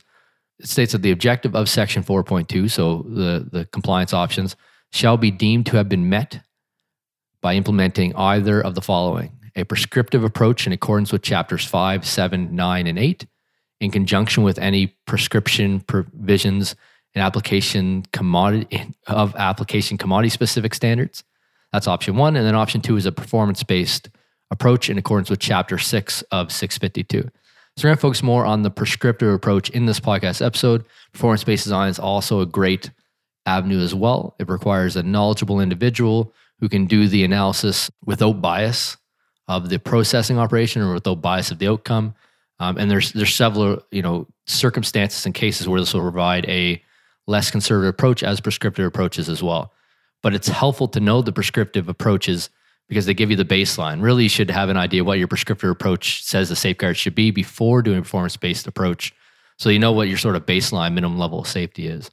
States 0.62 0.92
that 0.92 1.02
the 1.02 1.10
objective 1.10 1.54
of 1.54 1.68
Section 1.68 2.02
4.2, 2.02 2.70
so 2.70 3.04
the, 3.08 3.48
the 3.50 3.64
compliance 3.66 4.12
options, 4.12 4.56
shall 4.90 5.16
be 5.16 5.30
deemed 5.30 5.66
to 5.66 5.76
have 5.76 5.88
been 5.88 6.08
met 6.08 6.40
by 7.40 7.54
implementing 7.54 8.14
either 8.14 8.60
of 8.60 8.74
the 8.74 8.82
following 8.82 9.32
a 9.54 9.64
prescriptive 9.64 10.24
approach 10.24 10.66
in 10.66 10.72
accordance 10.72 11.12
with 11.12 11.22
chapters 11.22 11.64
5, 11.64 12.06
7, 12.06 12.56
9, 12.56 12.86
and 12.86 12.98
8, 12.98 13.26
in 13.80 13.90
conjunction 13.90 14.42
with 14.42 14.58
any 14.58 14.96
prescription 15.06 15.80
provisions 15.80 16.74
and 17.14 17.22
application 17.22 18.04
commodity 18.12 18.94
of 19.06 19.34
application 19.36 19.98
commodity 19.98 20.30
specific 20.30 20.72
standards. 20.74 21.24
That's 21.72 21.88
option 21.88 22.16
one. 22.16 22.36
And 22.36 22.46
then 22.46 22.54
option 22.54 22.80
two 22.80 22.96
is 22.96 23.06
a 23.06 23.12
performance 23.12 23.62
based 23.62 24.10
approach 24.50 24.88
in 24.88 24.98
accordance 24.98 25.30
with 25.30 25.40
chapter 25.40 25.78
six 25.78 26.22
of 26.30 26.52
652. 26.52 27.30
So 27.76 27.88
we're 27.88 27.90
going 27.90 27.96
to 27.96 28.02
focus 28.02 28.22
more 28.22 28.44
on 28.44 28.62
the 28.62 28.70
prescriptive 28.70 29.32
approach 29.32 29.70
in 29.70 29.86
this 29.86 29.98
podcast 29.98 30.44
episode. 30.44 30.84
Performance 31.12 31.42
based 31.42 31.64
design 31.64 31.88
is 31.88 31.98
also 31.98 32.40
a 32.40 32.46
great 32.46 32.90
avenue 33.46 33.80
as 33.80 33.94
well. 33.94 34.36
It 34.38 34.48
requires 34.48 34.94
a 34.94 35.02
knowledgeable 35.02 35.60
individual 35.60 36.34
who 36.60 36.68
can 36.68 36.86
do 36.86 37.08
the 37.08 37.24
analysis 37.24 37.90
without 38.04 38.42
bias 38.42 38.98
of 39.48 39.70
the 39.70 39.78
processing 39.78 40.38
operation 40.38 40.82
or 40.82 40.92
without 40.92 41.22
bias 41.22 41.50
of 41.50 41.58
the 41.58 41.68
outcome. 41.68 42.14
Um, 42.60 42.76
and 42.76 42.90
there's 42.90 43.12
there's 43.12 43.34
several 43.34 43.82
you 43.90 44.02
know 44.02 44.28
circumstances 44.46 45.24
and 45.24 45.34
cases 45.34 45.66
where 45.66 45.80
this 45.80 45.94
will 45.94 46.02
provide 46.02 46.44
a 46.48 46.82
less 47.26 47.50
conservative 47.50 47.88
approach 47.88 48.22
as 48.22 48.40
prescriptive 48.40 48.86
approaches 48.86 49.28
as 49.28 49.42
well. 49.42 49.72
But 50.22 50.34
it's 50.34 50.48
helpful 50.48 50.88
to 50.88 51.00
know 51.00 51.22
the 51.22 51.32
prescriptive 51.32 51.88
approaches 51.88 52.50
because 52.88 53.06
they 53.06 53.14
give 53.14 53.30
you 53.30 53.36
the 53.36 53.44
baseline. 53.44 54.02
Really, 54.02 54.24
you 54.24 54.28
should 54.28 54.50
have 54.50 54.68
an 54.68 54.76
idea 54.76 55.04
what 55.04 55.18
your 55.18 55.28
prescriptive 55.28 55.70
approach 55.70 56.24
says 56.24 56.48
the 56.48 56.56
safeguard 56.56 56.96
should 56.96 57.14
be 57.14 57.30
before 57.30 57.82
doing 57.82 57.98
a 57.98 58.02
performance 58.02 58.36
based 58.36 58.66
approach. 58.66 59.14
So 59.58 59.70
you 59.70 59.78
know 59.78 59.92
what 59.92 60.08
your 60.08 60.18
sort 60.18 60.36
of 60.36 60.46
baseline 60.46 60.94
minimum 60.94 61.18
level 61.18 61.40
of 61.40 61.48
safety 61.48 61.86
is. 61.86 62.10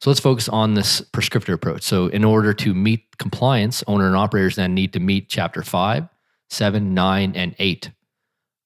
So 0.00 0.08
let's 0.08 0.20
focus 0.20 0.48
on 0.48 0.74
this 0.74 1.00
prescriptive 1.00 1.54
approach. 1.54 1.82
So, 1.82 2.06
in 2.06 2.24
order 2.24 2.54
to 2.54 2.72
meet 2.72 3.18
compliance, 3.18 3.84
owner 3.86 4.06
and 4.06 4.16
operators 4.16 4.56
then 4.56 4.74
need 4.74 4.94
to 4.94 5.00
meet 5.00 5.28
chapter 5.28 5.62
five, 5.62 6.08
seven, 6.48 6.94
nine, 6.94 7.32
and 7.36 7.54
eight 7.58 7.90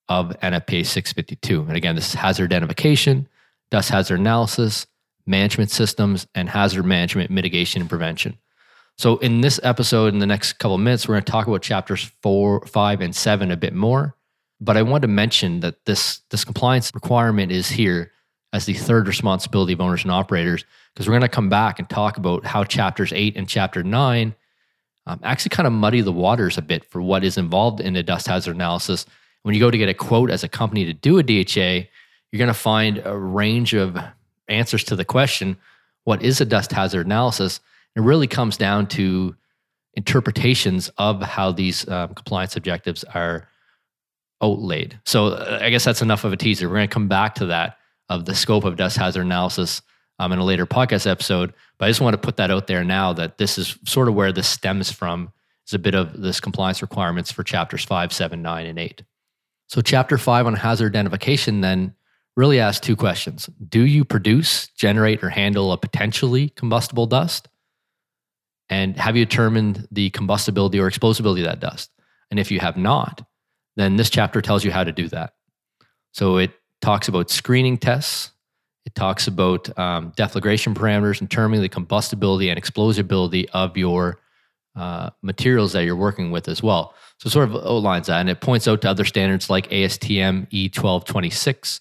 of 0.09 0.31
NFPA 0.41 0.87
652. 0.87 1.63
And 1.63 1.77
again, 1.77 1.97
this 1.97 2.09
is 2.09 2.15
hazard 2.15 2.53
identification, 2.53 3.29
dust 3.71 3.91
hazard 3.91 4.21
analysis, 4.21 4.87
management 5.27 5.71
systems, 5.71 6.27
and 6.35 6.49
hazard 6.49 6.85
management, 6.85 7.31
mitigation, 7.31 7.81
and 7.81 7.91
prevention. 7.91 8.39
So, 8.97 9.17
in 9.19 9.41
this 9.41 9.59
episode, 9.63 10.13
in 10.13 10.21
the 10.21 10.27
next 10.27 10.55
couple 10.55 10.77
of 10.77 10.81
minutes, 10.81 11.09
we're 11.09 11.15
going 11.15 11.25
to 11.25 11.33
talk 11.33 11.47
about 11.47 11.63
chapters 11.63 12.13
four, 12.23 12.65
five, 12.67 13.01
and 13.01 13.15
seven 13.15 13.51
a 13.51 13.57
bit 13.57 13.75
more. 13.75 14.17
But 14.61 14.77
I 14.77 14.83
want 14.83 15.03
to 15.03 15.09
mention 15.09 15.61
that 15.61 15.85
this, 15.85 16.21
this 16.31 16.45
compliance 16.45 16.93
requirement 16.95 17.51
is 17.51 17.69
here 17.69 18.13
as 18.53 18.67
the 18.67 18.75
third 18.75 19.09
responsibility 19.09 19.73
of 19.73 19.81
owners 19.81 20.05
and 20.05 20.13
operators, 20.13 20.65
because 20.95 21.09
we're 21.09 21.13
going 21.13 21.23
to 21.23 21.29
come 21.29 21.49
back 21.49 21.81
and 21.81 21.91
talk 21.91 22.17
about 22.17 22.45
how 22.47 22.63
chapters 22.63 23.13
eight 23.13 23.37
and 23.37 23.49
chapter 23.49 23.83
nine 23.83 24.35
um, 25.07 25.21
actually 25.23 25.51
kind 25.51 25.67
of 25.67 25.73
muddy 25.73 26.01
the 26.01 26.13
waters 26.13 26.57
a 26.57 26.63
bit 26.63 26.85
for 26.85 27.03
what 27.03 27.25
is 27.25 27.37
involved 27.37 27.81
in 27.81 27.97
a 27.97 28.03
dust 28.03 28.29
hazard 28.29 28.55
analysis. 28.55 29.07
When 29.43 29.55
you 29.55 29.61
go 29.61 29.71
to 29.71 29.77
get 29.77 29.89
a 29.89 29.95
quote 29.95 30.31
as 30.31 30.45
a 30.45 30.49
company 30.49 30.85
to 30.87 30.95
do 30.95 31.19
a 31.19 31.23
DHA, 31.23 31.89
you're 32.31 32.39
going 32.39 32.47
to 32.47 32.55
find 32.55 33.03
a 33.05 33.17
range 33.17 33.75
of 33.75 33.99
answers 34.49 34.85
to 34.85 34.97
the 34.97 35.05
question, 35.05 35.59
what 36.05 36.23
is 36.23 36.41
a 36.41 36.45
dust 36.45 36.73
hazard 36.73 37.07
analysis? 37.07 37.61
It 37.97 38.01
really 38.01 38.27
comes 38.27 38.57
down 38.57 38.87
to 38.89 39.37
interpretations 39.95 40.91
of 40.99 41.23
how 41.23 41.53
these 41.53 41.89
um, 41.89 42.15
compliance 42.15 42.57
objectives 42.57 43.05
are 43.05 43.49
outlaid. 44.43 44.99
So 45.07 45.29
uh, 45.29 45.59
I 45.63 45.71
guess 45.71 45.85
that's 45.85 46.03
enough 46.03 46.25
of 46.25 46.33
a 46.33 46.37
teaser. 46.37 46.69
We're 46.69 46.77
going 46.77 46.89
to 46.89 46.95
come 46.95 47.09
back 47.09 47.37
to 47.37 47.47
that 47.47 47.79
of 48.09 48.25
the 48.25 48.35
scope 48.35 48.65
of 48.65 48.77
dust 48.77 48.97
hazard 48.97 49.23
analysis 49.23 49.81
um, 50.19 50.33
in 50.33 50.39
a 50.39 50.45
later 50.45 50.67
podcast 50.67 51.07
episode. 51.07 51.55
But 51.79 51.87
I 51.87 51.91
just 51.91 52.01
want 52.01 52.15
to 52.15 52.19
put 52.19 52.37
that 52.37 52.51
out 52.51 52.67
there 52.67 52.85
now 52.85 53.13
that 53.15 53.39
this 53.39 53.59
is 53.59 53.79
sort 53.87 54.09
of 54.09 54.15
where 54.15 54.33
this 54.33 54.49
stems 54.49 54.91
from. 54.91 55.33
Is 55.67 55.73
a 55.73 55.79
bit 55.79 55.95
of 55.95 56.21
this 56.21 56.41
compliance 56.41 56.83
requirements 56.83 57.33
for 57.33 57.43
chapters 57.43 57.87
five, 57.87 58.13
seven, 58.13 58.43
nine, 58.43 58.67
and 58.67 58.79
eight. 58.79 59.03
So 59.69 59.81
chapter 59.81 60.19
five 60.19 60.47
on 60.47 60.53
hazard 60.53 60.95
identification 60.95 61.63
then 61.63 61.95
really 62.37 62.61
asks 62.61 62.85
two 62.85 62.97
questions 62.97 63.49
Do 63.69 63.87
you 63.87 64.05
produce, 64.05 64.69
generate, 64.77 65.25
or 65.25 65.31
handle 65.31 65.73
a 65.73 65.79
potentially 65.79 66.51
combustible 66.51 67.07
dust? 67.07 67.49
And 68.71 68.97
have 68.97 69.17
you 69.17 69.25
determined 69.25 69.87
the 69.91 70.11
combustibility 70.11 70.79
or 70.81 70.89
explosibility 70.89 71.41
of 71.41 71.47
that 71.47 71.61
dust? 71.61 71.91
And 72.31 72.41
if 72.41 72.51
you 72.51 72.61
have 72.61 72.77
not, 72.77 73.27
then 73.77 73.97
this 73.97 74.11
chapter 74.11 74.41
tells 74.41 74.65
you 74.65 74.71
how 74.71 74.85
to 74.85 74.93
do 74.93 75.09
that. 75.09 75.35
So 76.13 76.39
it 76.39 76.53
talks 76.81 77.09
about 77.09 77.31
screening 77.31 77.79
tests, 77.79 78.31
it 78.87 78.95
talks 78.95 79.27
about 79.27 79.77
um, 79.79 80.13
deflagration 80.13 80.75
parameters 80.75 81.21
and 81.21 81.29
determining 81.29 81.63
the 81.63 81.69
combustibility 81.69 82.51
and 82.51 82.59
explosibility 82.61 83.49
of 83.53 83.77
your 83.77 84.21
uh, 84.77 85.11
materials 85.23 85.73
that 85.73 85.85
you're 85.85 85.97
working 85.97 86.31
with 86.31 86.49
as 86.49 86.63
well. 86.63 86.95
So 87.19 87.31
sort 87.31 87.49
of 87.49 87.57
outlines 87.57 88.09
that, 88.09 88.21
and 88.21 88.29
it 88.29 88.41
points 88.41 88.69
out 88.69 88.83
to 88.83 88.91
other 88.91 89.05
standards 89.05 89.49
like 89.49 89.69
ASTM 89.71 90.51
E1226, 90.51 91.81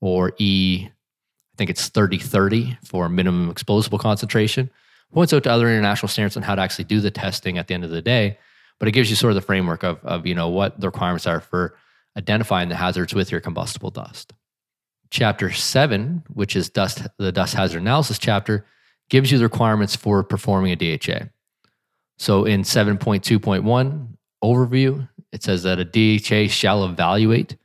or 0.00 0.32
E, 0.38 0.86
I 0.86 1.56
think 1.56 1.70
it's 1.70 1.88
3030 1.88 2.78
for 2.84 3.08
minimum 3.08 3.50
explosible 3.50 3.98
concentration. 3.98 4.70
Points 5.12 5.32
out 5.32 5.42
to 5.44 5.50
other 5.50 5.68
international 5.68 6.08
standards 6.08 6.36
on 6.36 6.42
how 6.42 6.54
to 6.54 6.62
actually 6.62 6.84
do 6.84 7.00
the 7.00 7.10
testing 7.10 7.58
at 7.58 7.66
the 7.66 7.74
end 7.74 7.84
of 7.84 7.90
the 7.90 8.02
day, 8.02 8.38
but 8.78 8.88
it 8.88 8.92
gives 8.92 9.08
you 9.10 9.16
sort 9.16 9.30
of 9.30 9.34
the 9.34 9.40
framework 9.42 9.82
of, 9.82 10.04
of 10.04 10.26
you 10.26 10.34
know 10.34 10.48
what 10.48 10.78
the 10.80 10.88
requirements 10.88 11.26
are 11.26 11.40
for 11.40 11.76
identifying 12.16 12.68
the 12.68 12.74
hazards 12.74 13.14
with 13.14 13.30
your 13.30 13.40
combustible 13.40 13.90
dust. 13.90 14.32
Chapter 15.10 15.50
seven, 15.52 16.22
which 16.28 16.54
is 16.54 16.68
dust 16.68 17.06
the 17.16 17.32
dust 17.32 17.54
hazard 17.54 17.80
analysis 17.80 18.18
chapter, 18.18 18.66
gives 19.08 19.32
you 19.32 19.38
the 19.38 19.44
requirements 19.44 19.96
for 19.96 20.22
performing 20.22 20.72
a 20.72 20.76
DHA. 20.76 21.28
So 22.18 22.44
in 22.44 22.62
7.2.1 22.62 24.08
overview, 24.44 25.08
it 25.32 25.42
says 25.42 25.62
that 25.62 25.78
a 25.78 25.84
DHA 25.84 26.52
shall 26.52 26.84
evaluate 26.84 27.56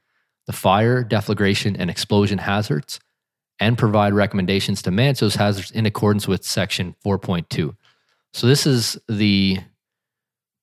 the 0.45 0.53
fire, 0.53 1.03
deflagration, 1.03 1.75
and 1.77 1.89
explosion 1.89 2.38
hazards, 2.38 2.99
and 3.59 3.77
provide 3.77 4.13
recommendations 4.13 4.81
to 4.81 4.91
manage 4.91 5.19
those 5.19 5.35
hazards 5.35 5.71
in 5.71 5.85
accordance 5.85 6.27
with 6.27 6.43
Section 6.43 6.95
4.2. 7.05 7.75
So, 8.33 8.47
this 8.47 8.65
is 8.65 8.97
the, 9.07 9.59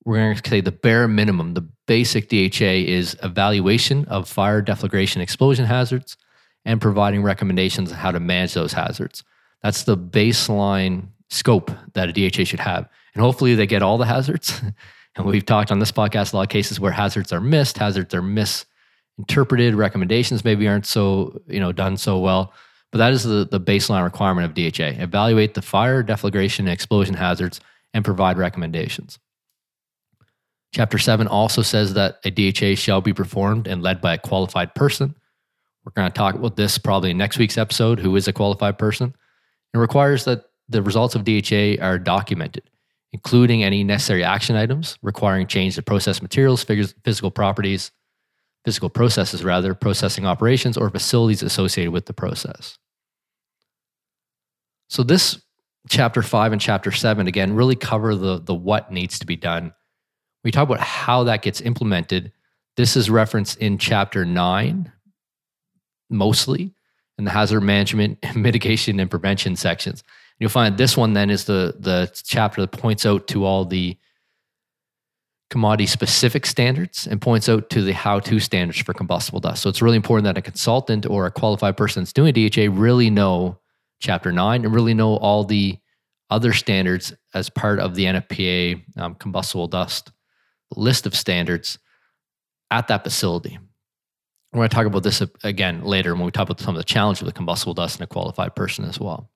we're 0.03 0.17
going 0.17 0.35
to 0.35 0.49
say 0.49 0.61
the 0.61 0.71
bare 0.71 1.07
minimum. 1.07 1.53
The 1.53 1.67
basic 1.87 2.29
DHA 2.29 2.87
is 2.87 3.15
evaluation 3.23 4.05
of 4.05 4.27
fire, 4.27 4.61
deflagration, 4.61 5.21
explosion 5.21 5.65
hazards, 5.65 6.17
and 6.65 6.81
providing 6.81 7.23
recommendations 7.23 7.91
on 7.91 7.97
how 7.97 8.11
to 8.11 8.19
manage 8.19 8.53
those 8.53 8.73
hazards. 8.73 9.23
That's 9.63 9.83
the 9.83 9.97
baseline 9.97 11.07
scope 11.29 11.71
that 11.93 12.09
a 12.09 12.29
DHA 12.29 12.43
should 12.43 12.59
have. 12.59 12.89
And 13.13 13.23
hopefully, 13.23 13.55
they 13.55 13.67
get 13.67 13.81
all 13.81 13.97
the 13.97 14.05
hazards. 14.05 14.61
and 15.15 15.25
we've 15.25 15.45
talked 15.45 15.71
on 15.71 15.79
this 15.79 15.91
podcast 15.91 16.33
a 16.33 16.35
lot 16.35 16.43
of 16.43 16.49
cases 16.49 16.79
where 16.79 16.91
hazards 16.91 17.31
are 17.31 17.41
missed, 17.41 17.77
hazards 17.77 18.13
are 18.13 18.21
missed 18.21 18.65
interpreted 19.17 19.75
recommendations 19.75 20.43
maybe 20.43 20.67
aren't 20.67 20.85
so 20.85 21.39
you 21.47 21.59
know 21.59 21.71
done 21.71 21.97
so 21.97 22.17
well 22.17 22.53
but 22.91 22.97
that 22.97 23.13
is 23.13 23.23
the, 23.23 23.47
the 23.49 23.59
baseline 23.59 24.03
requirement 24.03 24.45
of 24.45 24.53
dha 24.53 25.01
evaluate 25.01 25.53
the 25.53 25.61
fire 25.61 26.03
deflagration 26.03 26.59
and 26.59 26.69
explosion 26.69 27.15
hazards 27.15 27.59
and 27.93 28.05
provide 28.05 28.37
recommendations. 28.37 29.19
Chapter 30.73 30.97
7 30.97 31.27
also 31.27 31.61
says 31.61 31.93
that 31.93 32.19
a 32.23 32.31
dha 32.31 32.75
shall 32.75 33.01
be 33.01 33.13
performed 33.13 33.67
and 33.67 33.81
led 33.81 34.01
by 34.01 34.13
a 34.13 34.17
qualified 34.17 34.73
person. 34.75 35.15
We're 35.83 35.93
going 35.93 36.09
to 36.09 36.17
talk 36.17 36.35
about 36.35 36.55
this 36.55 36.77
probably 36.77 37.11
in 37.11 37.17
next 37.17 37.37
week's 37.37 37.57
episode 37.57 37.99
who 37.99 38.15
is 38.15 38.27
a 38.27 38.33
qualified 38.33 38.77
person. 38.77 39.15
It 39.73 39.77
requires 39.77 40.25
that 40.25 40.45
the 40.69 40.81
results 40.81 41.15
of 41.15 41.23
dha 41.23 41.77
are 41.81 41.99
documented 41.99 42.63
including 43.13 43.61
any 43.61 43.83
necessary 43.83 44.23
action 44.23 44.55
items 44.55 44.97
requiring 45.01 45.45
change 45.45 45.75
to 45.75 45.81
process 45.81 46.21
materials 46.21 46.63
physical 46.63 47.29
properties 47.29 47.91
physical 48.63 48.89
processes, 48.89 49.43
rather, 49.43 49.73
processing 49.73 50.25
operations, 50.25 50.77
or 50.77 50.89
facilities 50.89 51.43
associated 51.43 51.91
with 51.91 52.05
the 52.05 52.13
process. 52.13 52.77
So, 54.91 55.03
this 55.03 55.41
chapter 55.87 56.21
five 56.21 56.51
and 56.51 56.59
chapter 56.59 56.91
seven, 56.91 57.25
again, 57.25 57.53
really 57.53 57.77
cover 57.77 58.13
the, 58.13 58.41
the 58.41 58.53
what 58.53 58.91
needs 58.91 59.19
to 59.19 59.25
be 59.25 59.37
done. 59.37 59.73
We 60.43 60.51
talk 60.51 60.67
about 60.67 60.81
how 60.81 61.23
that 61.23 61.43
gets 61.43 61.61
implemented. 61.61 62.33
This 62.75 62.97
is 62.97 63.09
referenced 63.09 63.57
in 63.59 63.77
chapter 63.77 64.25
nine, 64.25 64.91
mostly 66.09 66.73
in 67.17 67.23
the 67.23 67.31
hazard 67.31 67.61
management, 67.61 68.17
mitigation, 68.35 68.99
and 68.99 69.09
prevention 69.09 69.55
sections. 69.55 70.03
You'll 70.39 70.49
find 70.49 70.77
this 70.77 70.97
one 70.97 71.13
then 71.13 71.29
is 71.29 71.45
the, 71.45 71.73
the 71.79 72.11
chapter 72.25 72.59
that 72.59 72.73
points 72.73 73.05
out 73.05 73.29
to 73.29 73.45
all 73.45 73.63
the 73.63 73.97
commodity 75.49 75.85
specific 75.85 76.45
standards 76.45 77.07
and 77.07 77.21
points 77.21 77.47
out 77.47 77.69
to 77.69 77.81
the 77.81 77.93
how 77.93 78.19
to 78.19 78.41
standards 78.41 78.81
for 78.81 78.93
combustible 78.93 79.39
dust. 79.39 79.61
So 79.61 79.69
it's 79.69 79.81
really 79.81 79.95
important 79.95 80.25
that 80.25 80.37
a 80.37 80.41
consultant 80.41 81.05
or 81.05 81.25
a 81.25 81.31
qualified 81.31 81.77
person 81.77 82.03
that's 82.03 82.11
doing 82.11 82.33
DHA 82.33 82.67
really 82.77 83.09
know 83.09 83.57
chapter 84.01 84.31
nine 84.31 84.65
and 84.65 84.73
really 84.73 84.93
know 84.93 85.15
all 85.17 85.43
the 85.43 85.77
other 86.29 86.53
standards 86.53 87.13
as 87.33 87.49
part 87.49 87.79
of 87.79 87.95
the 87.95 88.05
NFPA 88.05 88.83
um, 88.97 89.15
combustible 89.15 89.67
dust 89.67 90.11
list 90.75 91.05
of 91.05 91.15
standards 91.15 91.77
at 92.69 92.87
that 92.87 93.03
facility. 93.03 93.59
We're 94.51 94.59
going 94.59 94.69
to 94.69 94.75
talk 94.75 94.85
about 94.85 95.03
this 95.03 95.21
again 95.43 95.83
later 95.83 96.13
when 96.15 96.25
we 96.25 96.31
talk 96.31 96.43
about 96.43 96.59
some 96.59 96.75
of 96.75 96.79
the 96.79 96.85
challenges 96.85 97.23
with 97.23 97.35
combustible 97.35 97.73
dust 97.73 97.99
and 97.99 98.03
a 98.03 98.07
qualified 98.07 98.55
person 98.55 98.85
as 98.85 98.99
well. 98.99 99.29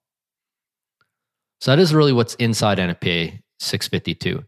So 1.61 1.71
that 1.71 1.79
is 1.79 1.93
really 1.93 2.11
what's 2.13 2.35
inside 2.35 2.77
NFPA 2.77 3.41
652 3.59 4.43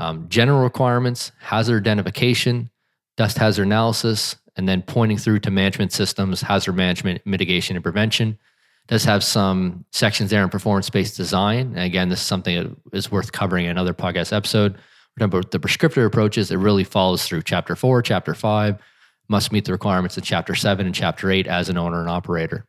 um, 0.00 0.28
general 0.28 0.62
requirements, 0.62 1.32
hazard 1.40 1.82
identification, 1.82 2.70
dust 3.16 3.38
hazard 3.38 3.64
analysis, 3.64 4.36
and 4.56 4.68
then 4.68 4.82
pointing 4.82 5.18
through 5.18 5.40
to 5.40 5.50
management 5.50 5.92
systems, 5.92 6.40
hazard 6.42 6.74
management, 6.74 7.20
mitigation, 7.26 7.76
and 7.76 7.82
prevention. 7.82 8.38
Does 8.88 9.04
have 9.04 9.22
some 9.22 9.84
sections 9.92 10.30
there 10.30 10.42
in 10.42 10.48
performance 10.48 10.90
based 10.90 11.16
design. 11.16 11.68
And 11.74 11.80
again, 11.80 12.08
this 12.08 12.20
is 12.20 12.26
something 12.26 12.56
that 12.56 12.96
is 12.96 13.10
worth 13.10 13.32
covering 13.32 13.66
in 13.66 13.70
another 13.70 13.94
podcast 13.94 14.32
episode. 14.32 14.76
About 15.20 15.50
the 15.50 15.58
prescriptive 15.58 16.04
approaches. 16.04 16.52
It 16.52 16.58
really 16.58 16.84
follows 16.84 17.26
through 17.26 17.42
chapter 17.42 17.74
four, 17.74 18.02
chapter 18.02 18.34
five, 18.34 18.78
must 19.28 19.50
meet 19.50 19.64
the 19.64 19.72
requirements 19.72 20.16
of 20.16 20.22
chapter 20.22 20.54
seven 20.54 20.86
and 20.86 20.94
chapter 20.94 21.28
eight 21.28 21.48
as 21.48 21.68
an 21.68 21.76
owner 21.76 21.98
and 21.98 22.08
operator. 22.08 22.64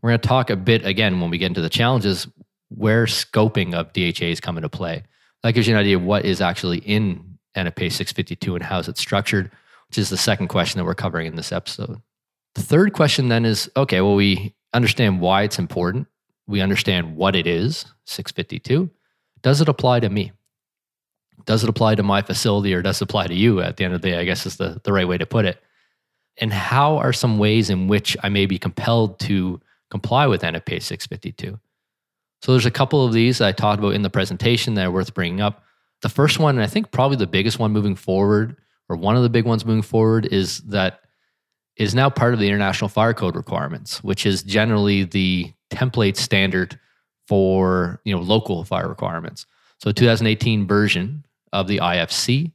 We're 0.00 0.10
going 0.10 0.20
to 0.20 0.28
talk 0.28 0.48
a 0.48 0.56
bit 0.56 0.86
again 0.86 1.20
when 1.20 1.28
we 1.28 1.36
get 1.36 1.48
into 1.48 1.60
the 1.60 1.68
challenges 1.68 2.26
where 2.70 3.04
scoping 3.04 3.74
of 3.74 3.92
DHAs 3.92 4.40
come 4.40 4.56
into 4.56 4.70
play 4.70 5.02
that 5.44 5.52
gives 5.52 5.68
you 5.68 5.74
an 5.74 5.80
idea 5.80 5.96
of 5.96 6.02
what 6.02 6.24
is 6.24 6.40
actually 6.40 6.78
in 6.78 7.38
NFPA 7.54 7.92
652 7.92 8.56
and 8.56 8.64
how 8.64 8.78
is 8.78 8.88
it 8.88 8.96
structured, 8.96 9.50
which 9.88 9.98
is 9.98 10.08
the 10.08 10.16
second 10.16 10.48
question 10.48 10.78
that 10.78 10.86
we're 10.86 10.94
covering 10.94 11.26
in 11.26 11.36
this 11.36 11.52
episode. 11.52 12.00
The 12.54 12.62
third 12.62 12.94
question 12.94 13.28
then 13.28 13.44
is 13.44 13.70
okay, 13.76 14.00
well, 14.00 14.14
we 14.14 14.54
understand 14.74 15.20
why 15.20 15.42
it's 15.42 15.58
important. 15.58 16.08
We 16.46 16.60
understand 16.60 17.16
what 17.16 17.34
it 17.34 17.46
is, 17.46 17.86
652. 18.04 18.90
Does 19.42 19.60
it 19.60 19.68
apply 19.68 20.00
to 20.00 20.10
me? 20.10 20.32
Does 21.46 21.62
it 21.62 21.70
apply 21.70 21.94
to 21.94 22.02
my 22.02 22.22
facility 22.22 22.74
or 22.74 22.82
does 22.82 23.00
it 23.00 23.04
apply 23.04 23.28
to 23.28 23.34
you 23.34 23.60
at 23.60 23.76
the 23.76 23.84
end 23.84 23.94
of 23.94 24.02
the 24.02 24.10
day? 24.10 24.18
I 24.18 24.24
guess 24.24 24.46
is 24.46 24.56
the, 24.56 24.80
the 24.84 24.92
right 24.92 25.08
way 25.08 25.18
to 25.18 25.26
put 25.26 25.44
it. 25.44 25.62
And 26.38 26.52
how 26.52 26.96
are 26.96 27.12
some 27.12 27.38
ways 27.38 27.70
in 27.70 27.86
which 27.86 28.16
I 28.22 28.28
may 28.28 28.46
be 28.46 28.58
compelled 28.58 29.20
to 29.20 29.60
comply 29.90 30.26
with 30.26 30.42
NFPA 30.42 30.82
652? 30.82 31.58
So 32.42 32.52
there's 32.52 32.66
a 32.66 32.70
couple 32.70 33.04
of 33.04 33.12
these 33.12 33.38
that 33.38 33.48
I 33.48 33.52
talked 33.52 33.78
about 33.78 33.94
in 33.94 34.02
the 34.02 34.10
presentation 34.10 34.74
that 34.74 34.86
are 34.86 34.90
worth 34.90 35.14
bringing 35.14 35.40
up. 35.40 35.62
The 36.02 36.08
first 36.08 36.38
one, 36.38 36.56
and 36.56 36.64
I 36.64 36.66
think 36.66 36.90
probably 36.90 37.16
the 37.16 37.26
biggest 37.26 37.58
one 37.58 37.72
moving 37.72 37.94
forward, 37.94 38.56
or 38.88 38.96
one 38.96 39.16
of 39.16 39.22
the 39.22 39.30
big 39.30 39.46
ones 39.46 39.64
moving 39.64 39.82
forward, 39.82 40.26
is 40.26 40.58
that 40.62 41.00
is 41.76 41.94
now 41.94 42.08
part 42.08 42.34
of 42.34 42.40
the 42.40 42.46
International 42.46 42.88
Fire 42.88 43.14
Code 43.14 43.36
requirements, 43.36 44.02
which 44.04 44.26
is 44.26 44.42
generally 44.42 45.04
the 45.04 45.52
template 45.70 46.16
standard 46.16 46.78
for 47.26 48.00
you 48.04 48.14
know 48.14 48.20
local 48.20 48.64
fire 48.64 48.88
requirements. 48.88 49.46
So 49.78 49.92
2018 49.92 50.66
version 50.66 51.24
of 51.52 51.68
the 51.68 51.78
IFC 51.78 52.52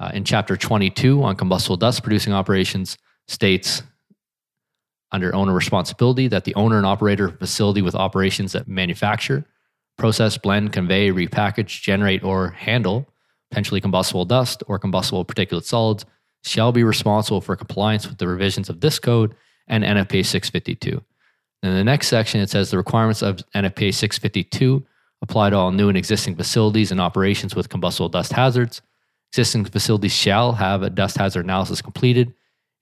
uh, 0.00 0.10
in 0.14 0.24
Chapter 0.24 0.56
22 0.56 1.22
on 1.22 1.36
combustible 1.36 1.76
dust 1.76 2.02
producing 2.02 2.32
operations 2.32 2.98
states 3.26 3.82
under 5.10 5.34
owner 5.34 5.54
responsibility 5.54 6.28
that 6.28 6.44
the 6.44 6.54
owner 6.54 6.76
and 6.76 6.86
operator 6.86 7.30
facility 7.30 7.80
with 7.80 7.94
operations 7.94 8.52
that 8.52 8.68
manufacture, 8.68 9.44
process, 9.96 10.36
blend, 10.36 10.72
convey, 10.72 11.10
repackage, 11.10 11.80
generate, 11.80 12.22
or 12.22 12.50
handle 12.50 13.08
potentially 13.50 13.80
combustible 13.80 14.26
dust 14.26 14.62
or 14.66 14.78
combustible 14.78 15.24
particulate 15.24 15.64
solids 15.64 16.04
shall 16.44 16.72
be 16.72 16.84
responsible 16.84 17.40
for 17.40 17.56
compliance 17.56 18.06
with 18.06 18.18
the 18.18 18.28
revisions 18.28 18.68
of 18.68 18.80
this 18.80 18.98
code 18.98 19.34
and 19.66 19.84
NFPA 19.84 20.24
652. 20.24 21.02
In 21.62 21.74
the 21.74 21.84
next 21.84 22.08
section, 22.08 22.40
it 22.40 22.50
says 22.50 22.70
the 22.70 22.76
requirements 22.76 23.22
of 23.22 23.38
NFPA 23.54 23.92
652 23.94 24.86
apply 25.22 25.50
to 25.50 25.56
all 25.56 25.72
new 25.72 25.88
and 25.88 25.98
existing 25.98 26.36
facilities 26.36 26.92
and 26.92 27.00
operations 27.00 27.54
with 27.54 27.68
combustible 27.68 28.08
dust 28.08 28.32
hazards. 28.32 28.80
Existing 29.32 29.64
facilities 29.64 30.14
shall 30.14 30.52
have 30.52 30.82
a 30.82 30.90
dust 30.90 31.18
hazard 31.18 31.44
analysis 31.44 31.82
completed 31.82 32.32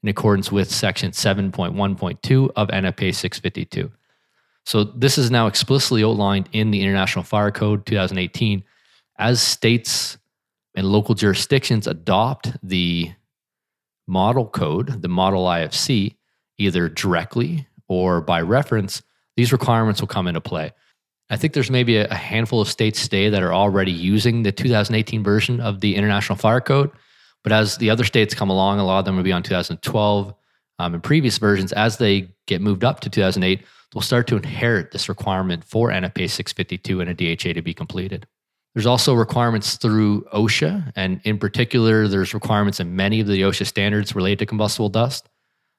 in 0.02 0.08
accordance 0.08 0.52
with 0.52 0.70
section 0.70 1.10
7.1.2 1.10 2.50
of 2.54 2.68
NFPA 2.68 3.14
652. 3.14 3.90
So 4.64 4.84
this 4.84 5.16
is 5.16 5.30
now 5.30 5.46
explicitly 5.46 6.04
outlined 6.04 6.48
in 6.52 6.70
the 6.70 6.82
International 6.82 7.24
Fire 7.24 7.50
Code 7.50 7.86
2018 7.86 8.62
as 9.18 9.40
states 9.40 10.18
and 10.74 10.86
local 10.86 11.14
jurisdictions 11.14 11.86
adopt 11.86 12.52
the 12.62 13.12
model 14.06 14.46
code, 14.46 15.02
the 15.02 15.08
model 15.08 15.44
IFC, 15.44 16.16
either 16.58 16.88
directly 16.88 17.66
or 17.88 18.20
by 18.20 18.40
reference, 18.40 19.02
these 19.36 19.52
requirements 19.52 20.00
will 20.00 20.08
come 20.08 20.26
into 20.26 20.40
play. 20.40 20.72
I 21.28 21.36
think 21.36 21.52
there's 21.52 21.70
maybe 21.70 21.96
a 21.96 22.14
handful 22.14 22.60
of 22.60 22.68
states 22.68 23.02
today 23.02 23.28
that 23.30 23.42
are 23.42 23.52
already 23.52 23.92
using 23.92 24.42
the 24.42 24.52
2018 24.52 25.24
version 25.24 25.60
of 25.60 25.80
the 25.80 25.96
International 25.96 26.36
Fire 26.36 26.60
Code. 26.60 26.90
But 27.42 27.52
as 27.52 27.76
the 27.78 27.90
other 27.90 28.04
states 28.04 28.34
come 28.34 28.50
along, 28.50 28.78
a 28.78 28.84
lot 28.84 29.00
of 29.00 29.04
them 29.04 29.16
will 29.16 29.24
be 29.24 29.32
on 29.32 29.42
2012 29.42 30.34
um, 30.78 30.94
and 30.94 31.02
previous 31.02 31.38
versions. 31.38 31.72
As 31.72 31.96
they 31.96 32.28
get 32.46 32.60
moved 32.60 32.84
up 32.84 33.00
to 33.00 33.10
2008, 33.10 33.64
they'll 33.92 34.02
start 34.02 34.26
to 34.28 34.36
inherit 34.36 34.92
this 34.92 35.08
requirement 35.08 35.64
for 35.64 35.90
NFPA 35.90 36.30
652 36.30 37.00
and 37.00 37.10
a 37.10 37.14
DHA 37.14 37.54
to 37.54 37.62
be 37.62 37.74
completed. 37.74 38.26
There's 38.76 38.84
also 38.84 39.14
requirements 39.14 39.76
through 39.76 40.26
OSHA, 40.34 40.92
and 40.96 41.22
in 41.24 41.38
particular, 41.38 42.08
there's 42.08 42.34
requirements 42.34 42.78
in 42.78 42.94
many 42.94 43.20
of 43.20 43.26
the 43.26 43.40
OSHA 43.40 43.68
standards 43.68 44.14
related 44.14 44.40
to 44.40 44.46
combustible 44.46 44.90
dust. 44.90 45.30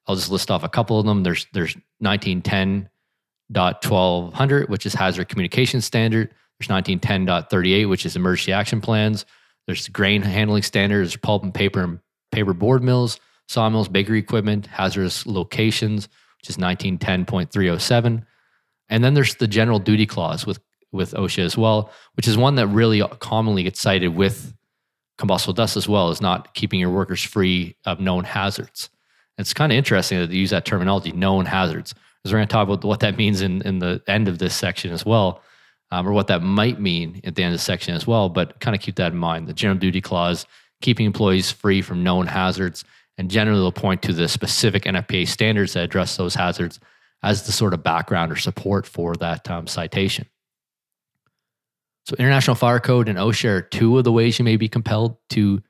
I'll 0.08 0.16
just 0.16 0.32
list 0.32 0.50
off 0.50 0.64
a 0.64 0.68
couple 0.68 0.98
of 0.98 1.06
them. 1.06 1.22
There's 1.22 1.46
there's 1.52 1.76
1910.1200, 2.02 4.68
which 4.68 4.84
is 4.84 4.94
hazard 4.94 5.28
communication 5.28 5.80
standard. 5.80 6.34
There's 6.58 6.68
1910.38, 6.68 7.88
which 7.88 8.04
is 8.04 8.16
emergency 8.16 8.52
action 8.52 8.80
plans. 8.80 9.24
There's 9.68 9.86
grain 9.86 10.22
handling 10.22 10.64
standards, 10.64 11.14
pulp 11.14 11.44
and 11.44 11.54
paper 11.54 11.84
and 11.84 12.00
paper 12.32 12.52
board 12.52 12.82
mills, 12.82 13.20
sawmills, 13.46 13.86
bakery 13.86 14.18
equipment, 14.18 14.66
hazardous 14.66 15.24
locations, 15.24 16.08
which 16.40 16.50
is 16.50 16.56
1910.307. 16.56 18.24
And 18.88 19.04
then 19.04 19.14
there's 19.14 19.36
the 19.36 19.46
general 19.46 19.78
duty 19.78 20.06
clause 20.06 20.44
with, 20.46 20.58
with 20.92 21.12
OSHA 21.12 21.44
as 21.44 21.56
well, 21.56 21.90
which 22.14 22.28
is 22.28 22.36
one 22.36 22.54
that 22.56 22.68
really 22.68 23.02
commonly 23.20 23.62
gets 23.62 23.80
cited 23.80 24.14
with 24.14 24.54
combustible 25.18 25.54
dust 25.54 25.76
as 25.76 25.88
well, 25.88 26.10
is 26.10 26.20
not 26.20 26.54
keeping 26.54 26.80
your 26.80 26.90
workers 26.90 27.22
free 27.22 27.76
of 27.84 28.00
known 28.00 28.24
hazards. 28.24 28.88
It's 29.36 29.54
kind 29.54 29.72
of 29.72 29.76
interesting 29.76 30.18
that 30.18 30.28
they 30.28 30.36
use 30.36 30.50
that 30.50 30.64
terminology, 30.64 31.12
known 31.12 31.44
hazards, 31.44 31.92
because 31.92 32.32
we're 32.32 32.38
going 32.38 32.48
to 32.48 32.52
talk 32.52 32.68
about 32.68 32.84
what 32.84 33.00
that 33.00 33.16
means 33.16 33.40
in, 33.40 33.62
in 33.62 33.78
the 33.78 34.02
end 34.06 34.28
of 34.28 34.38
this 34.38 34.54
section 34.54 34.92
as 34.92 35.04
well 35.04 35.42
um, 35.90 36.06
or 36.06 36.12
what 36.12 36.26
that 36.28 36.42
might 36.42 36.80
mean 36.80 37.20
at 37.24 37.34
the 37.34 37.42
end 37.42 37.54
of 37.54 37.60
the 37.60 37.64
section 37.64 37.94
as 37.94 38.06
well. 38.06 38.28
But 38.28 38.60
kind 38.60 38.74
of 38.74 38.82
keep 38.82 38.96
that 38.96 39.12
in 39.12 39.18
mind. 39.18 39.46
The 39.46 39.52
general 39.52 39.78
duty 39.78 40.00
clause, 40.00 40.46
keeping 40.82 41.06
employees 41.06 41.50
free 41.50 41.82
from 41.82 42.02
known 42.02 42.26
hazards, 42.26 42.84
and 43.16 43.30
generally 43.30 43.60
they'll 43.60 43.72
point 43.72 44.02
to 44.02 44.12
the 44.12 44.28
specific 44.28 44.84
NFPA 44.84 45.26
standards 45.26 45.72
that 45.72 45.84
address 45.84 46.16
those 46.16 46.34
hazards 46.34 46.78
as 47.22 47.46
the 47.46 47.52
sort 47.52 47.74
of 47.74 47.82
background 47.82 48.30
or 48.30 48.36
support 48.36 48.86
for 48.86 49.14
that 49.16 49.50
um, 49.50 49.66
citation. 49.66 50.26
So, 52.08 52.16
International 52.18 52.56
Fire 52.56 52.80
Code 52.80 53.06
and 53.06 53.18
OSHA 53.18 53.48
are 53.50 53.60
two 53.60 53.98
of 53.98 54.04
the 54.04 54.12
ways 54.12 54.38
you 54.38 54.44
may 54.44 54.56
be 54.56 54.66
compelled 54.66 55.18
to 55.28 55.62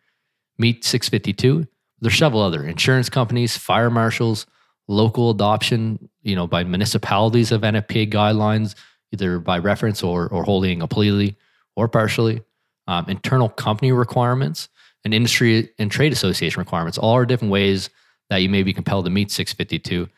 meet 0.57 0.85
652. 0.85 1.67
There's 2.01 2.17
several 2.17 2.43
other 2.43 2.63
insurance 2.63 3.09
companies, 3.09 3.57
fire 3.57 3.91
marshals, 3.91 4.47
local 4.87 5.31
adoption, 5.31 6.09
you 6.23 6.37
know, 6.37 6.47
by 6.47 6.63
municipalities 6.63 7.51
of 7.51 7.63
NFPA 7.63 8.13
guidelines, 8.13 8.77
either 9.11 9.41
by 9.41 9.59
reference 9.59 10.05
or, 10.05 10.29
or 10.29 10.45
holding 10.45 10.79
completely 10.79 11.37
or 11.75 11.89
partially, 11.89 12.41
um, 12.87 13.07
internal 13.09 13.49
company 13.49 13.91
requirements, 13.91 14.69
and 15.05 15.13
industry 15.13 15.71
and 15.81 15.91
trade 15.91 16.13
association 16.13 16.61
requirements. 16.61 16.99
All 16.99 17.17
are 17.17 17.27
different 17.27 17.51
ways 17.51 17.91
that 18.31 18.43
you 18.43 18.49
may 18.49 18.63
be 18.63 18.73
compelled 18.73 19.07
to 19.07 19.11
meet 19.11 19.33
652. 19.33 20.03
And 20.03 20.09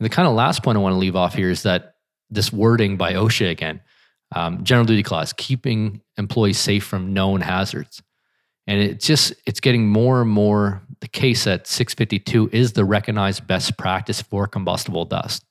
the 0.00 0.08
kind 0.08 0.26
of 0.26 0.34
last 0.34 0.64
point 0.64 0.76
I 0.76 0.80
want 0.80 0.94
to 0.94 0.98
leave 0.98 1.14
off 1.14 1.34
here 1.34 1.50
is 1.50 1.62
that 1.62 1.94
this 2.30 2.52
wording 2.52 2.96
by 2.96 3.12
OSHA 3.12 3.50
again, 3.50 3.80
um, 4.32 4.64
general 4.64 4.86
duty 4.86 5.02
clause, 5.02 5.32
keeping 5.32 6.02
employees 6.16 6.58
safe 6.58 6.84
from 6.84 7.12
known 7.12 7.40
hazards. 7.40 8.02
And 8.66 8.80
it's 8.80 9.06
just 9.06 9.32
it's 9.46 9.60
getting 9.60 9.88
more 9.88 10.20
and 10.20 10.30
more 10.30 10.82
the 11.00 11.08
case 11.08 11.44
that 11.44 11.66
652 11.66 12.50
is 12.52 12.72
the 12.72 12.84
recognized 12.84 13.46
best 13.46 13.78
practice 13.78 14.20
for 14.20 14.46
combustible 14.46 15.04
dust. 15.04 15.44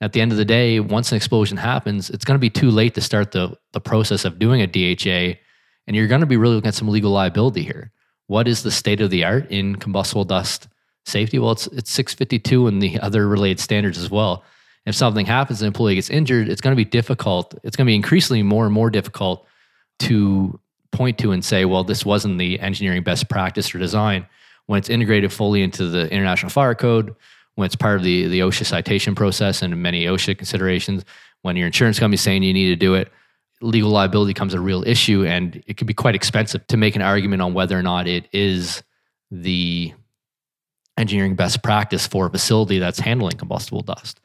At 0.00 0.12
the 0.12 0.20
end 0.20 0.30
of 0.30 0.38
the 0.38 0.44
day, 0.44 0.78
once 0.78 1.10
an 1.10 1.16
explosion 1.16 1.56
happens, 1.56 2.10
it's 2.10 2.24
going 2.24 2.36
to 2.36 2.40
be 2.40 2.50
too 2.50 2.70
late 2.70 2.94
to 2.94 3.00
start 3.00 3.32
the, 3.32 3.56
the 3.72 3.80
process 3.80 4.24
of 4.24 4.38
doing 4.38 4.62
a 4.62 4.66
DHA, 4.66 5.38
and 5.86 5.96
you're 5.96 6.06
going 6.06 6.20
to 6.20 6.26
be 6.26 6.36
really 6.36 6.54
looking 6.54 6.68
at 6.68 6.74
some 6.74 6.88
legal 6.88 7.10
liability 7.10 7.62
here. 7.62 7.90
What 8.26 8.46
is 8.46 8.62
the 8.62 8.70
state 8.70 9.00
of 9.00 9.10
the 9.10 9.24
art 9.24 9.50
in 9.50 9.76
combustible 9.76 10.24
dust 10.24 10.68
safety? 11.04 11.38
Well, 11.38 11.52
it's, 11.52 11.66
it's 11.68 11.90
652 11.90 12.66
and 12.68 12.80
the 12.80 13.00
other 13.00 13.26
related 13.26 13.58
standards 13.58 13.98
as 13.98 14.10
well. 14.10 14.44
If 14.88 14.94
something 14.94 15.26
happens, 15.26 15.60
and 15.60 15.66
an 15.66 15.68
employee 15.68 15.96
gets 15.96 16.08
injured, 16.08 16.48
it's 16.48 16.60
going 16.62 16.74
to 16.74 16.76
be 16.76 16.88
difficult. 16.88 17.54
It's 17.62 17.76
going 17.76 17.84
to 17.84 17.90
be 17.90 17.94
increasingly 17.94 18.42
more 18.42 18.64
and 18.64 18.72
more 18.72 18.88
difficult 18.88 19.46
to 20.00 20.58
point 20.92 21.18
to 21.18 21.32
and 21.32 21.44
say, 21.44 21.66
well, 21.66 21.84
this 21.84 22.06
wasn't 22.06 22.38
the 22.38 22.58
engineering 22.60 23.02
best 23.02 23.28
practice 23.28 23.74
or 23.74 23.78
design 23.78 24.26
when 24.68 24.78
it's 24.78 24.88
integrated 24.88 25.32
fully 25.32 25.62
into 25.62 25.88
the 25.88 26.10
International 26.10 26.50
Fire 26.50 26.74
Code, 26.74 27.14
when 27.54 27.66
it's 27.66 27.74
part 27.74 27.96
of 27.96 28.02
the, 28.02 28.28
the 28.28 28.40
OSHA 28.40 28.66
citation 28.66 29.14
process 29.14 29.62
and 29.62 29.76
many 29.82 30.04
OSHA 30.04 30.36
considerations, 30.36 31.04
when 31.42 31.56
your 31.56 31.66
insurance 31.66 31.98
company 31.98 32.14
is 32.14 32.20
saying 32.20 32.42
you 32.42 32.52
need 32.52 32.68
to 32.68 32.76
do 32.76 32.94
it, 32.94 33.10
legal 33.60 33.90
liability 33.90 34.30
becomes 34.30 34.54
a 34.54 34.60
real 34.60 34.86
issue. 34.86 35.24
And 35.24 35.62
it 35.66 35.76
can 35.78 35.86
be 35.86 35.94
quite 35.94 36.14
expensive 36.14 36.66
to 36.66 36.76
make 36.76 36.96
an 36.96 37.02
argument 37.02 37.42
on 37.42 37.54
whether 37.54 37.78
or 37.78 37.82
not 37.82 38.06
it 38.06 38.28
is 38.32 38.82
the 39.30 39.92
engineering 40.96 41.34
best 41.34 41.62
practice 41.62 42.06
for 42.06 42.26
a 42.26 42.30
facility 42.30 42.78
that's 42.78 43.00
handling 43.00 43.36
combustible 43.36 43.82
dust. 43.82 44.20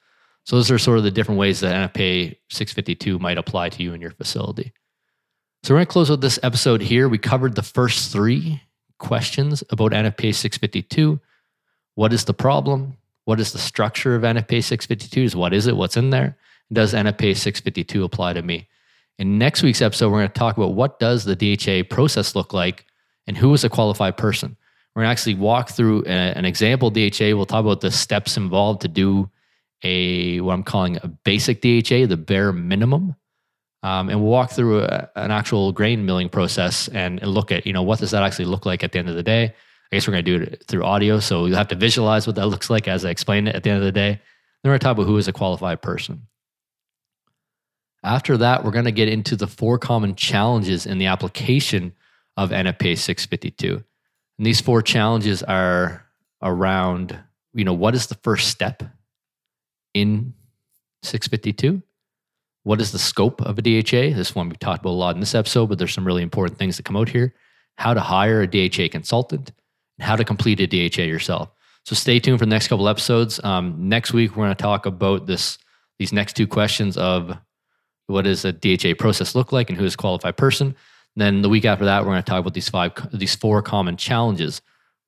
So 0.46 0.58
those 0.58 0.72
are 0.72 0.78
sort 0.78 0.98
of 0.98 1.04
the 1.04 1.12
different 1.12 1.40
ways 1.40 1.62
that 1.62 1.94
NFPA 1.94 2.36
652 2.50 3.20
might 3.20 3.38
apply 3.38 3.70
to 3.70 3.84
you 3.84 3.94
in 3.94 4.02
your 4.02 4.12
facility. 4.12 4.74
So 5.64 5.74
we're 5.74 5.78
going 5.78 5.88
to 5.88 5.92
close 5.92 6.10
with 6.10 6.22
this 6.22 6.40
episode 6.44 6.82
here. 6.82 7.08
We 7.08 7.18
covered 7.18 7.56
the 7.56 7.64
first 7.64 8.12
three 8.12 8.62
questions 9.00 9.64
about 9.70 9.94
NFPA 9.94 10.36
652. 10.36 11.20
What 11.96 12.12
is 12.12 12.26
the 12.26 12.34
problem? 12.34 12.98
What 13.26 13.40
is 13.40 13.54
the 13.54 13.60
structure 13.60 14.16
of 14.16 14.24
NFPA 14.24 14.64
652? 14.64 15.38
What 15.38 15.54
is 15.54 15.68
it? 15.68 15.78
What's 15.78 15.96
in 15.96 16.10
there? 16.10 16.38
Does 16.72 16.94
NFPA 16.94 17.38
652 17.38 18.04
apply 18.04 18.34
to 18.34 18.42
me? 18.42 18.68
In 19.20 19.38
next 19.38 19.64
week's 19.64 19.82
episode, 19.82 20.10
we're 20.10 20.20
going 20.20 20.28
to 20.28 20.34
talk 20.34 20.58
about 20.58 20.74
what 20.74 21.00
does 21.00 21.24
the 21.24 21.36
DHA 21.36 21.94
process 21.94 22.36
look 22.36 22.52
like 22.52 22.86
and 23.28 23.38
who 23.38 23.54
is 23.54 23.64
a 23.64 23.70
qualified 23.70 24.18
person. 24.18 24.58
We're 24.96 25.04
going 25.04 25.08
to 25.08 25.12
actually 25.12 25.36
walk 25.36 25.70
through 25.70 26.04
an 26.04 26.44
example 26.44 26.90
DHA. 26.90 27.36
We'll 27.36 27.46
talk 27.46 27.64
about 27.64 27.82
the 27.82 27.92
steps 27.92 28.36
involved 28.36 28.82
to 28.82 28.88
do 28.90 29.30
a 29.84 30.40
what 30.42 30.54
I'm 30.54 30.64
calling 30.64 30.98
a 31.04 31.08
basic 31.08 31.62
DHA, 31.62 32.08
the 32.08 32.18
bare 32.18 32.52
minimum. 32.52 33.16
Um, 33.84 34.10
and 34.10 34.22
we'll 34.22 34.32
walk 34.32 34.52
through 34.52 34.84
a, 34.84 35.10
an 35.16 35.32
actual 35.32 35.74
grain 35.74 36.06
milling 36.06 36.30
process 36.30 36.88
and, 36.88 37.22
and, 37.22 37.32
look 37.32 37.52
at, 37.52 37.68
you 37.68 37.74
know, 37.74 37.84
what 37.84 38.00
does 38.00 38.12
that 38.12 38.24
actually 38.24 38.46
look 38.46 38.66
like 38.66 38.82
at 38.82 38.94
the 38.94 39.00
end 39.00 39.10
of 39.10 39.16
the 39.16 39.24
day? 39.24 39.44
I 39.44 39.96
guess 39.96 40.08
we're 40.08 40.14
going 40.14 40.26
to 40.26 40.38
do 40.38 40.44
it 40.44 40.64
through 40.68 40.86
audio. 40.86 41.20
So 41.20 41.46
you'll 41.46 41.58
have 41.58 41.68
to 41.68 41.76
visualize 41.76 42.26
what 42.26 42.38
that 42.38 42.48
looks 42.48 42.70
like 42.70 42.88
as 42.88 43.04
I 43.04 43.10
explain 43.10 43.48
it 43.48 43.56
at 43.56 43.64
the 43.64 43.72
end 43.72 43.80
of 43.80 43.86
the 43.86 43.92
day. 43.92 44.12
Then 44.12 44.22
we're 44.64 44.72
going 44.72 44.80
to 44.80 44.84
talk 44.86 44.98
about 44.98 45.08
who 45.08 45.18
is 45.18 45.28
a 45.28 45.34
qualified 45.34 45.82
person. 45.82 46.28
After 48.04 48.38
that, 48.38 48.64
we're 48.64 48.72
going 48.72 48.86
to 48.86 48.92
get 48.92 49.10
into 49.10 49.36
the 49.36 49.48
four 49.48 49.78
common 49.78 50.16
challenges 50.16 50.86
in 50.86 50.98
the 50.98 51.08
application 51.08 51.94
of 52.38 52.52
NFPA 52.52 52.98
652. 52.98 53.84
And 54.38 54.46
these 54.46 54.62
four 54.62 54.82
challenges 54.82 55.44
are 55.44 56.06
around, 56.42 57.18
you 57.54 57.64
know, 57.66 57.74
what 57.74 57.96
is 57.96 58.08
the 58.08 58.16
first 58.16 58.48
step 58.48 58.84
in 59.94 60.34
652? 61.04 61.82
What 62.64 62.80
is 62.80 62.92
the 62.92 63.00
scope 63.00 63.42
of 63.42 63.58
a 63.58 63.62
DHA? 63.62 64.16
This 64.16 64.34
one 64.34 64.50
we 64.50 64.56
talked 64.56 64.82
about 64.82 64.92
a 64.92 64.92
lot 64.92 65.16
in 65.16 65.20
this 65.20 65.36
episode, 65.36 65.68
but 65.68 65.78
there's 65.78 65.94
some 65.94 66.08
really 66.08 66.24
important 66.24 66.58
things 66.58 66.78
that 66.78 66.84
come 66.84 66.96
out 66.96 67.10
here. 67.10 67.34
How 67.78 67.94
to 67.94 68.00
hire 68.00 68.42
a 68.42 68.48
DHA 68.48 68.90
consultant 68.92 69.52
and 69.98 70.06
how 70.06 70.16
to 70.16 70.24
complete 70.24 70.60
a 70.62 70.68
DHA 70.68 71.04
yourself. 71.04 71.50
So 71.86 71.96
stay 71.96 72.20
tuned 72.20 72.40
for 72.40 72.46
the 72.46 72.50
next 72.50 72.70
couple 72.70 72.88
episodes. 72.88 73.44
Um, 73.44 73.90
next 73.90 74.14
week 74.14 74.32
we're 74.32 74.46
going 74.46 74.56
to 74.56 74.62
talk 74.62 74.86
about 74.86 75.26
this 75.26 75.58
these 76.00 76.14
next 76.14 76.34
two 76.34 76.48
questions 76.48 76.98
of 76.98 77.38
what 78.08 78.24
does 78.24 78.46
a 78.46 78.52
DHA 78.52 78.96
process 78.98 79.36
look 79.36 79.52
like 79.52 79.70
and 79.70 79.78
who 79.78 79.86
is 79.86 79.94
a 79.94 79.98
qualified 79.98 80.38
person. 80.38 80.76
Then 81.16 81.42
the 81.42 81.50
week 81.50 81.66
after 81.66 81.86
that 81.86 82.02
we're 82.02 82.12
going 82.12 82.24
to 82.24 82.30
talk 82.30 82.40
about 82.40 82.54
these 82.54 82.70
five 82.70 82.94
these 83.14 83.36
four 83.36 83.62
common 83.62 83.98
challenges 83.98 84.62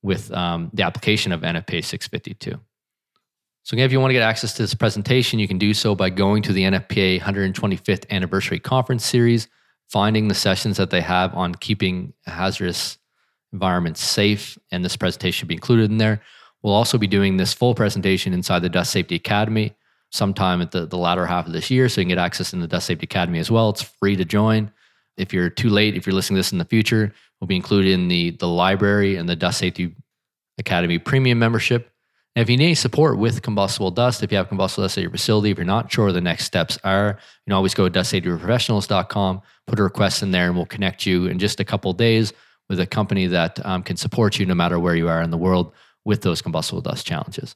with 0.03 0.31
um, 0.33 0.69
the 0.73 0.83
application 0.83 1.31
of 1.31 1.41
NFPA 1.41 1.83
652. 1.83 2.59
So 3.65 3.73
again, 3.73 3.87
if 3.87 3.91
you 3.91 3.99
want 3.99 4.11
to 4.11 4.13
get 4.13 4.21
access 4.21 4.53
to 4.53 4.61
this 4.61 4.75
presentation, 4.75 5.39
you 5.39 5.47
can 5.47 5.57
do 5.57 5.73
so 5.73 5.95
by 5.95 6.11
going 6.11 6.43
to 6.43 6.53
the 6.53 6.65
NFPA 6.65 7.19
125th 7.19 8.07
Anniversary 8.11 8.59
Conference 8.59 9.03
Series, 9.03 9.47
finding 9.89 10.27
the 10.27 10.35
sessions 10.35 10.77
that 10.77 10.91
they 10.91 11.01
have 11.01 11.33
on 11.33 11.55
keeping 11.55 12.13
hazardous 12.27 12.99
environments 13.53 14.03
safe, 14.03 14.55
and 14.71 14.85
this 14.85 14.95
presentation 14.95 15.39
should 15.39 15.47
be 15.47 15.55
included 15.55 15.89
in 15.89 15.97
there. 15.97 16.21
We'll 16.61 16.75
also 16.75 16.99
be 16.99 17.07
doing 17.07 17.37
this 17.37 17.53
full 17.53 17.73
presentation 17.73 18.33
inside 18.33 18.59
the 18.59 18.69
Dust 18.69 18.91
Safety 18.91 19.15
Academy 19.15 19.73
sometime 20.11 20.61
at 20.61 20.69
the, 20.69 20.85
the 20.85 20.97
latter 20.99 21.25
half 21.25 21.47
of 21.47 21.53
this 21.53 21.71
year, 21.71 21.89
so 21.89 22.01
you 22.01 22.05
can 22.05 22.09
get 22.09 22.19
access 22.19 22.53
in 22.53 22.59
the 22.59 22.67
Dust 22.67 22.85
Safety 22.85 23.05
Academy 23.05 23.39
as 23.39 23.49
well. 23.49 23.71
It's 23.71 23.81
free 23.81 24.15
to 24.15 24.25
join. 24.25 24.71
If 25.17 25.33
you're 25.33 25.49
too 25.49 25.69
late, 25.69 25.97
if 25.97 26.05
you're 26.05 26.13
listening 26.13 26.35
to 26.35 26.39
this 26.41 26.51
in 26.51 26.59
the 26.59 26.65
future, 26.65 27.11
we'll 27.41 27.47
be 27.47 27.55
included 27.55 27.93
in 27.93 28.09
the, 28.09 28.29
the 28.29 28.47
library 28.47 29.15
and 29.15 29.27
the 29.27 29.35
Dust 29.35 29.57
Safety 29.57 29.95
Academy 30.59 30.99
premium 30.99 31.39
membership. 31.39 31.89
And 32.35 32.43
if 32.43 32.49
you 32.49 32.57
need 32.57 32.75
support 32.75 33.17
with 33.17 33.41
combustible 33.41 33.91
dust, 33.91 34.21
if 34.21 34.31
you 34.31 34.37
have 34.37 34.49
combustible 34.49 34.83
dust 34.83 34.97
at 34.97 35.01
your 35.01 35.11
facility, 35.11 35.51
if 35.51 35.57
you're 35.57 35.65
not 35.65 35.89
sure 35.91 36.11
the 36.11 36.19
next 36.19 36.43
steps 36.43 36.77
are, 36.83 37.17
you 37.17 37.51
can 37.51 37.53
always 37.53 37.73
go 37.73 37.87
to 37.87 37.99
dustsafetyprofessionals.com, 37.99 39.41
put 39.67 39.79
a 39.79 39.83
request 39.83 40.21
in 40.21 40.31
there, 40.31 40.47
and 40.47 40.55
we'll 40.55 40.65
connect 40.65 41.05
you 41.05 41.27
in 41.27 41.39
just 41.39 41.61
a 41.61 41.65
couple 41.65 41.93
days 41.93 42.33
with 42.67 42.79
a 42.79 42.85
company 42.85 43.27
that 43.27 43.65
um, 43.65 43.83
can 43.83 43.95
support 43.95 44.37
you 44.37 44.45
no 44.45 44.55
matter 44.55 44.79
where 44.79 44.95
you 44.95 45.07
are 45.07 45.21
in 45.21 45.29
the 45.29 45.37
world 45.37 45.71
with 46.03 46.23
those 46.23 46.41
combustible 46.41 46.81
dust 46.81 47.07
challenges. 47.07 47.55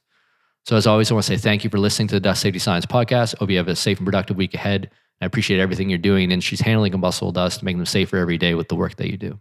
So, 0.64 0.76
as 0.76 0.86
always, 0.86 1.10
I 1.10 1.14
want 1.14 1.26
to 1.26 1.36
say 1.36 1.38
thank 1.38 1.62
you 1.62 1.70
for 1.70 1.78
listening 1.78 2.08
to 2.08 2.14
the 2.14 2.20
Dust 2.20 2.40
Safety 2.40 2.58
Science 2.58 2.86
podcast. 2.86 3.36
Hope 3.36 3.50
you 3.50 3.58
have 3.58 3.68
a 3.68 3.76
safe 3.76 3.98
and 3.98 4.06
productive 4.06 4.36
week 4.36 4.54
ahead. 4.54 4.90
I 5.20 5.26
appreciate 5.26 5.60
everything 5.60 5.90
you're 5.90 5.98
doing 5.98 6.24
in 6.24 6.32
industries 6.32 6.60
handling 6.60 6.92
combustible 6.92 7.32
dust, 7.32 7.62
making 7.62 7.78
them 7.78 7.86
safer 7.86 8.16
every 8.16 8.38
day 8.38 8.54
with 8.54 8.68
the 8.68 8.76
work 8.76 8.96
that 8.96 9.10
you 9.10 9.18
do. 9.18 9.38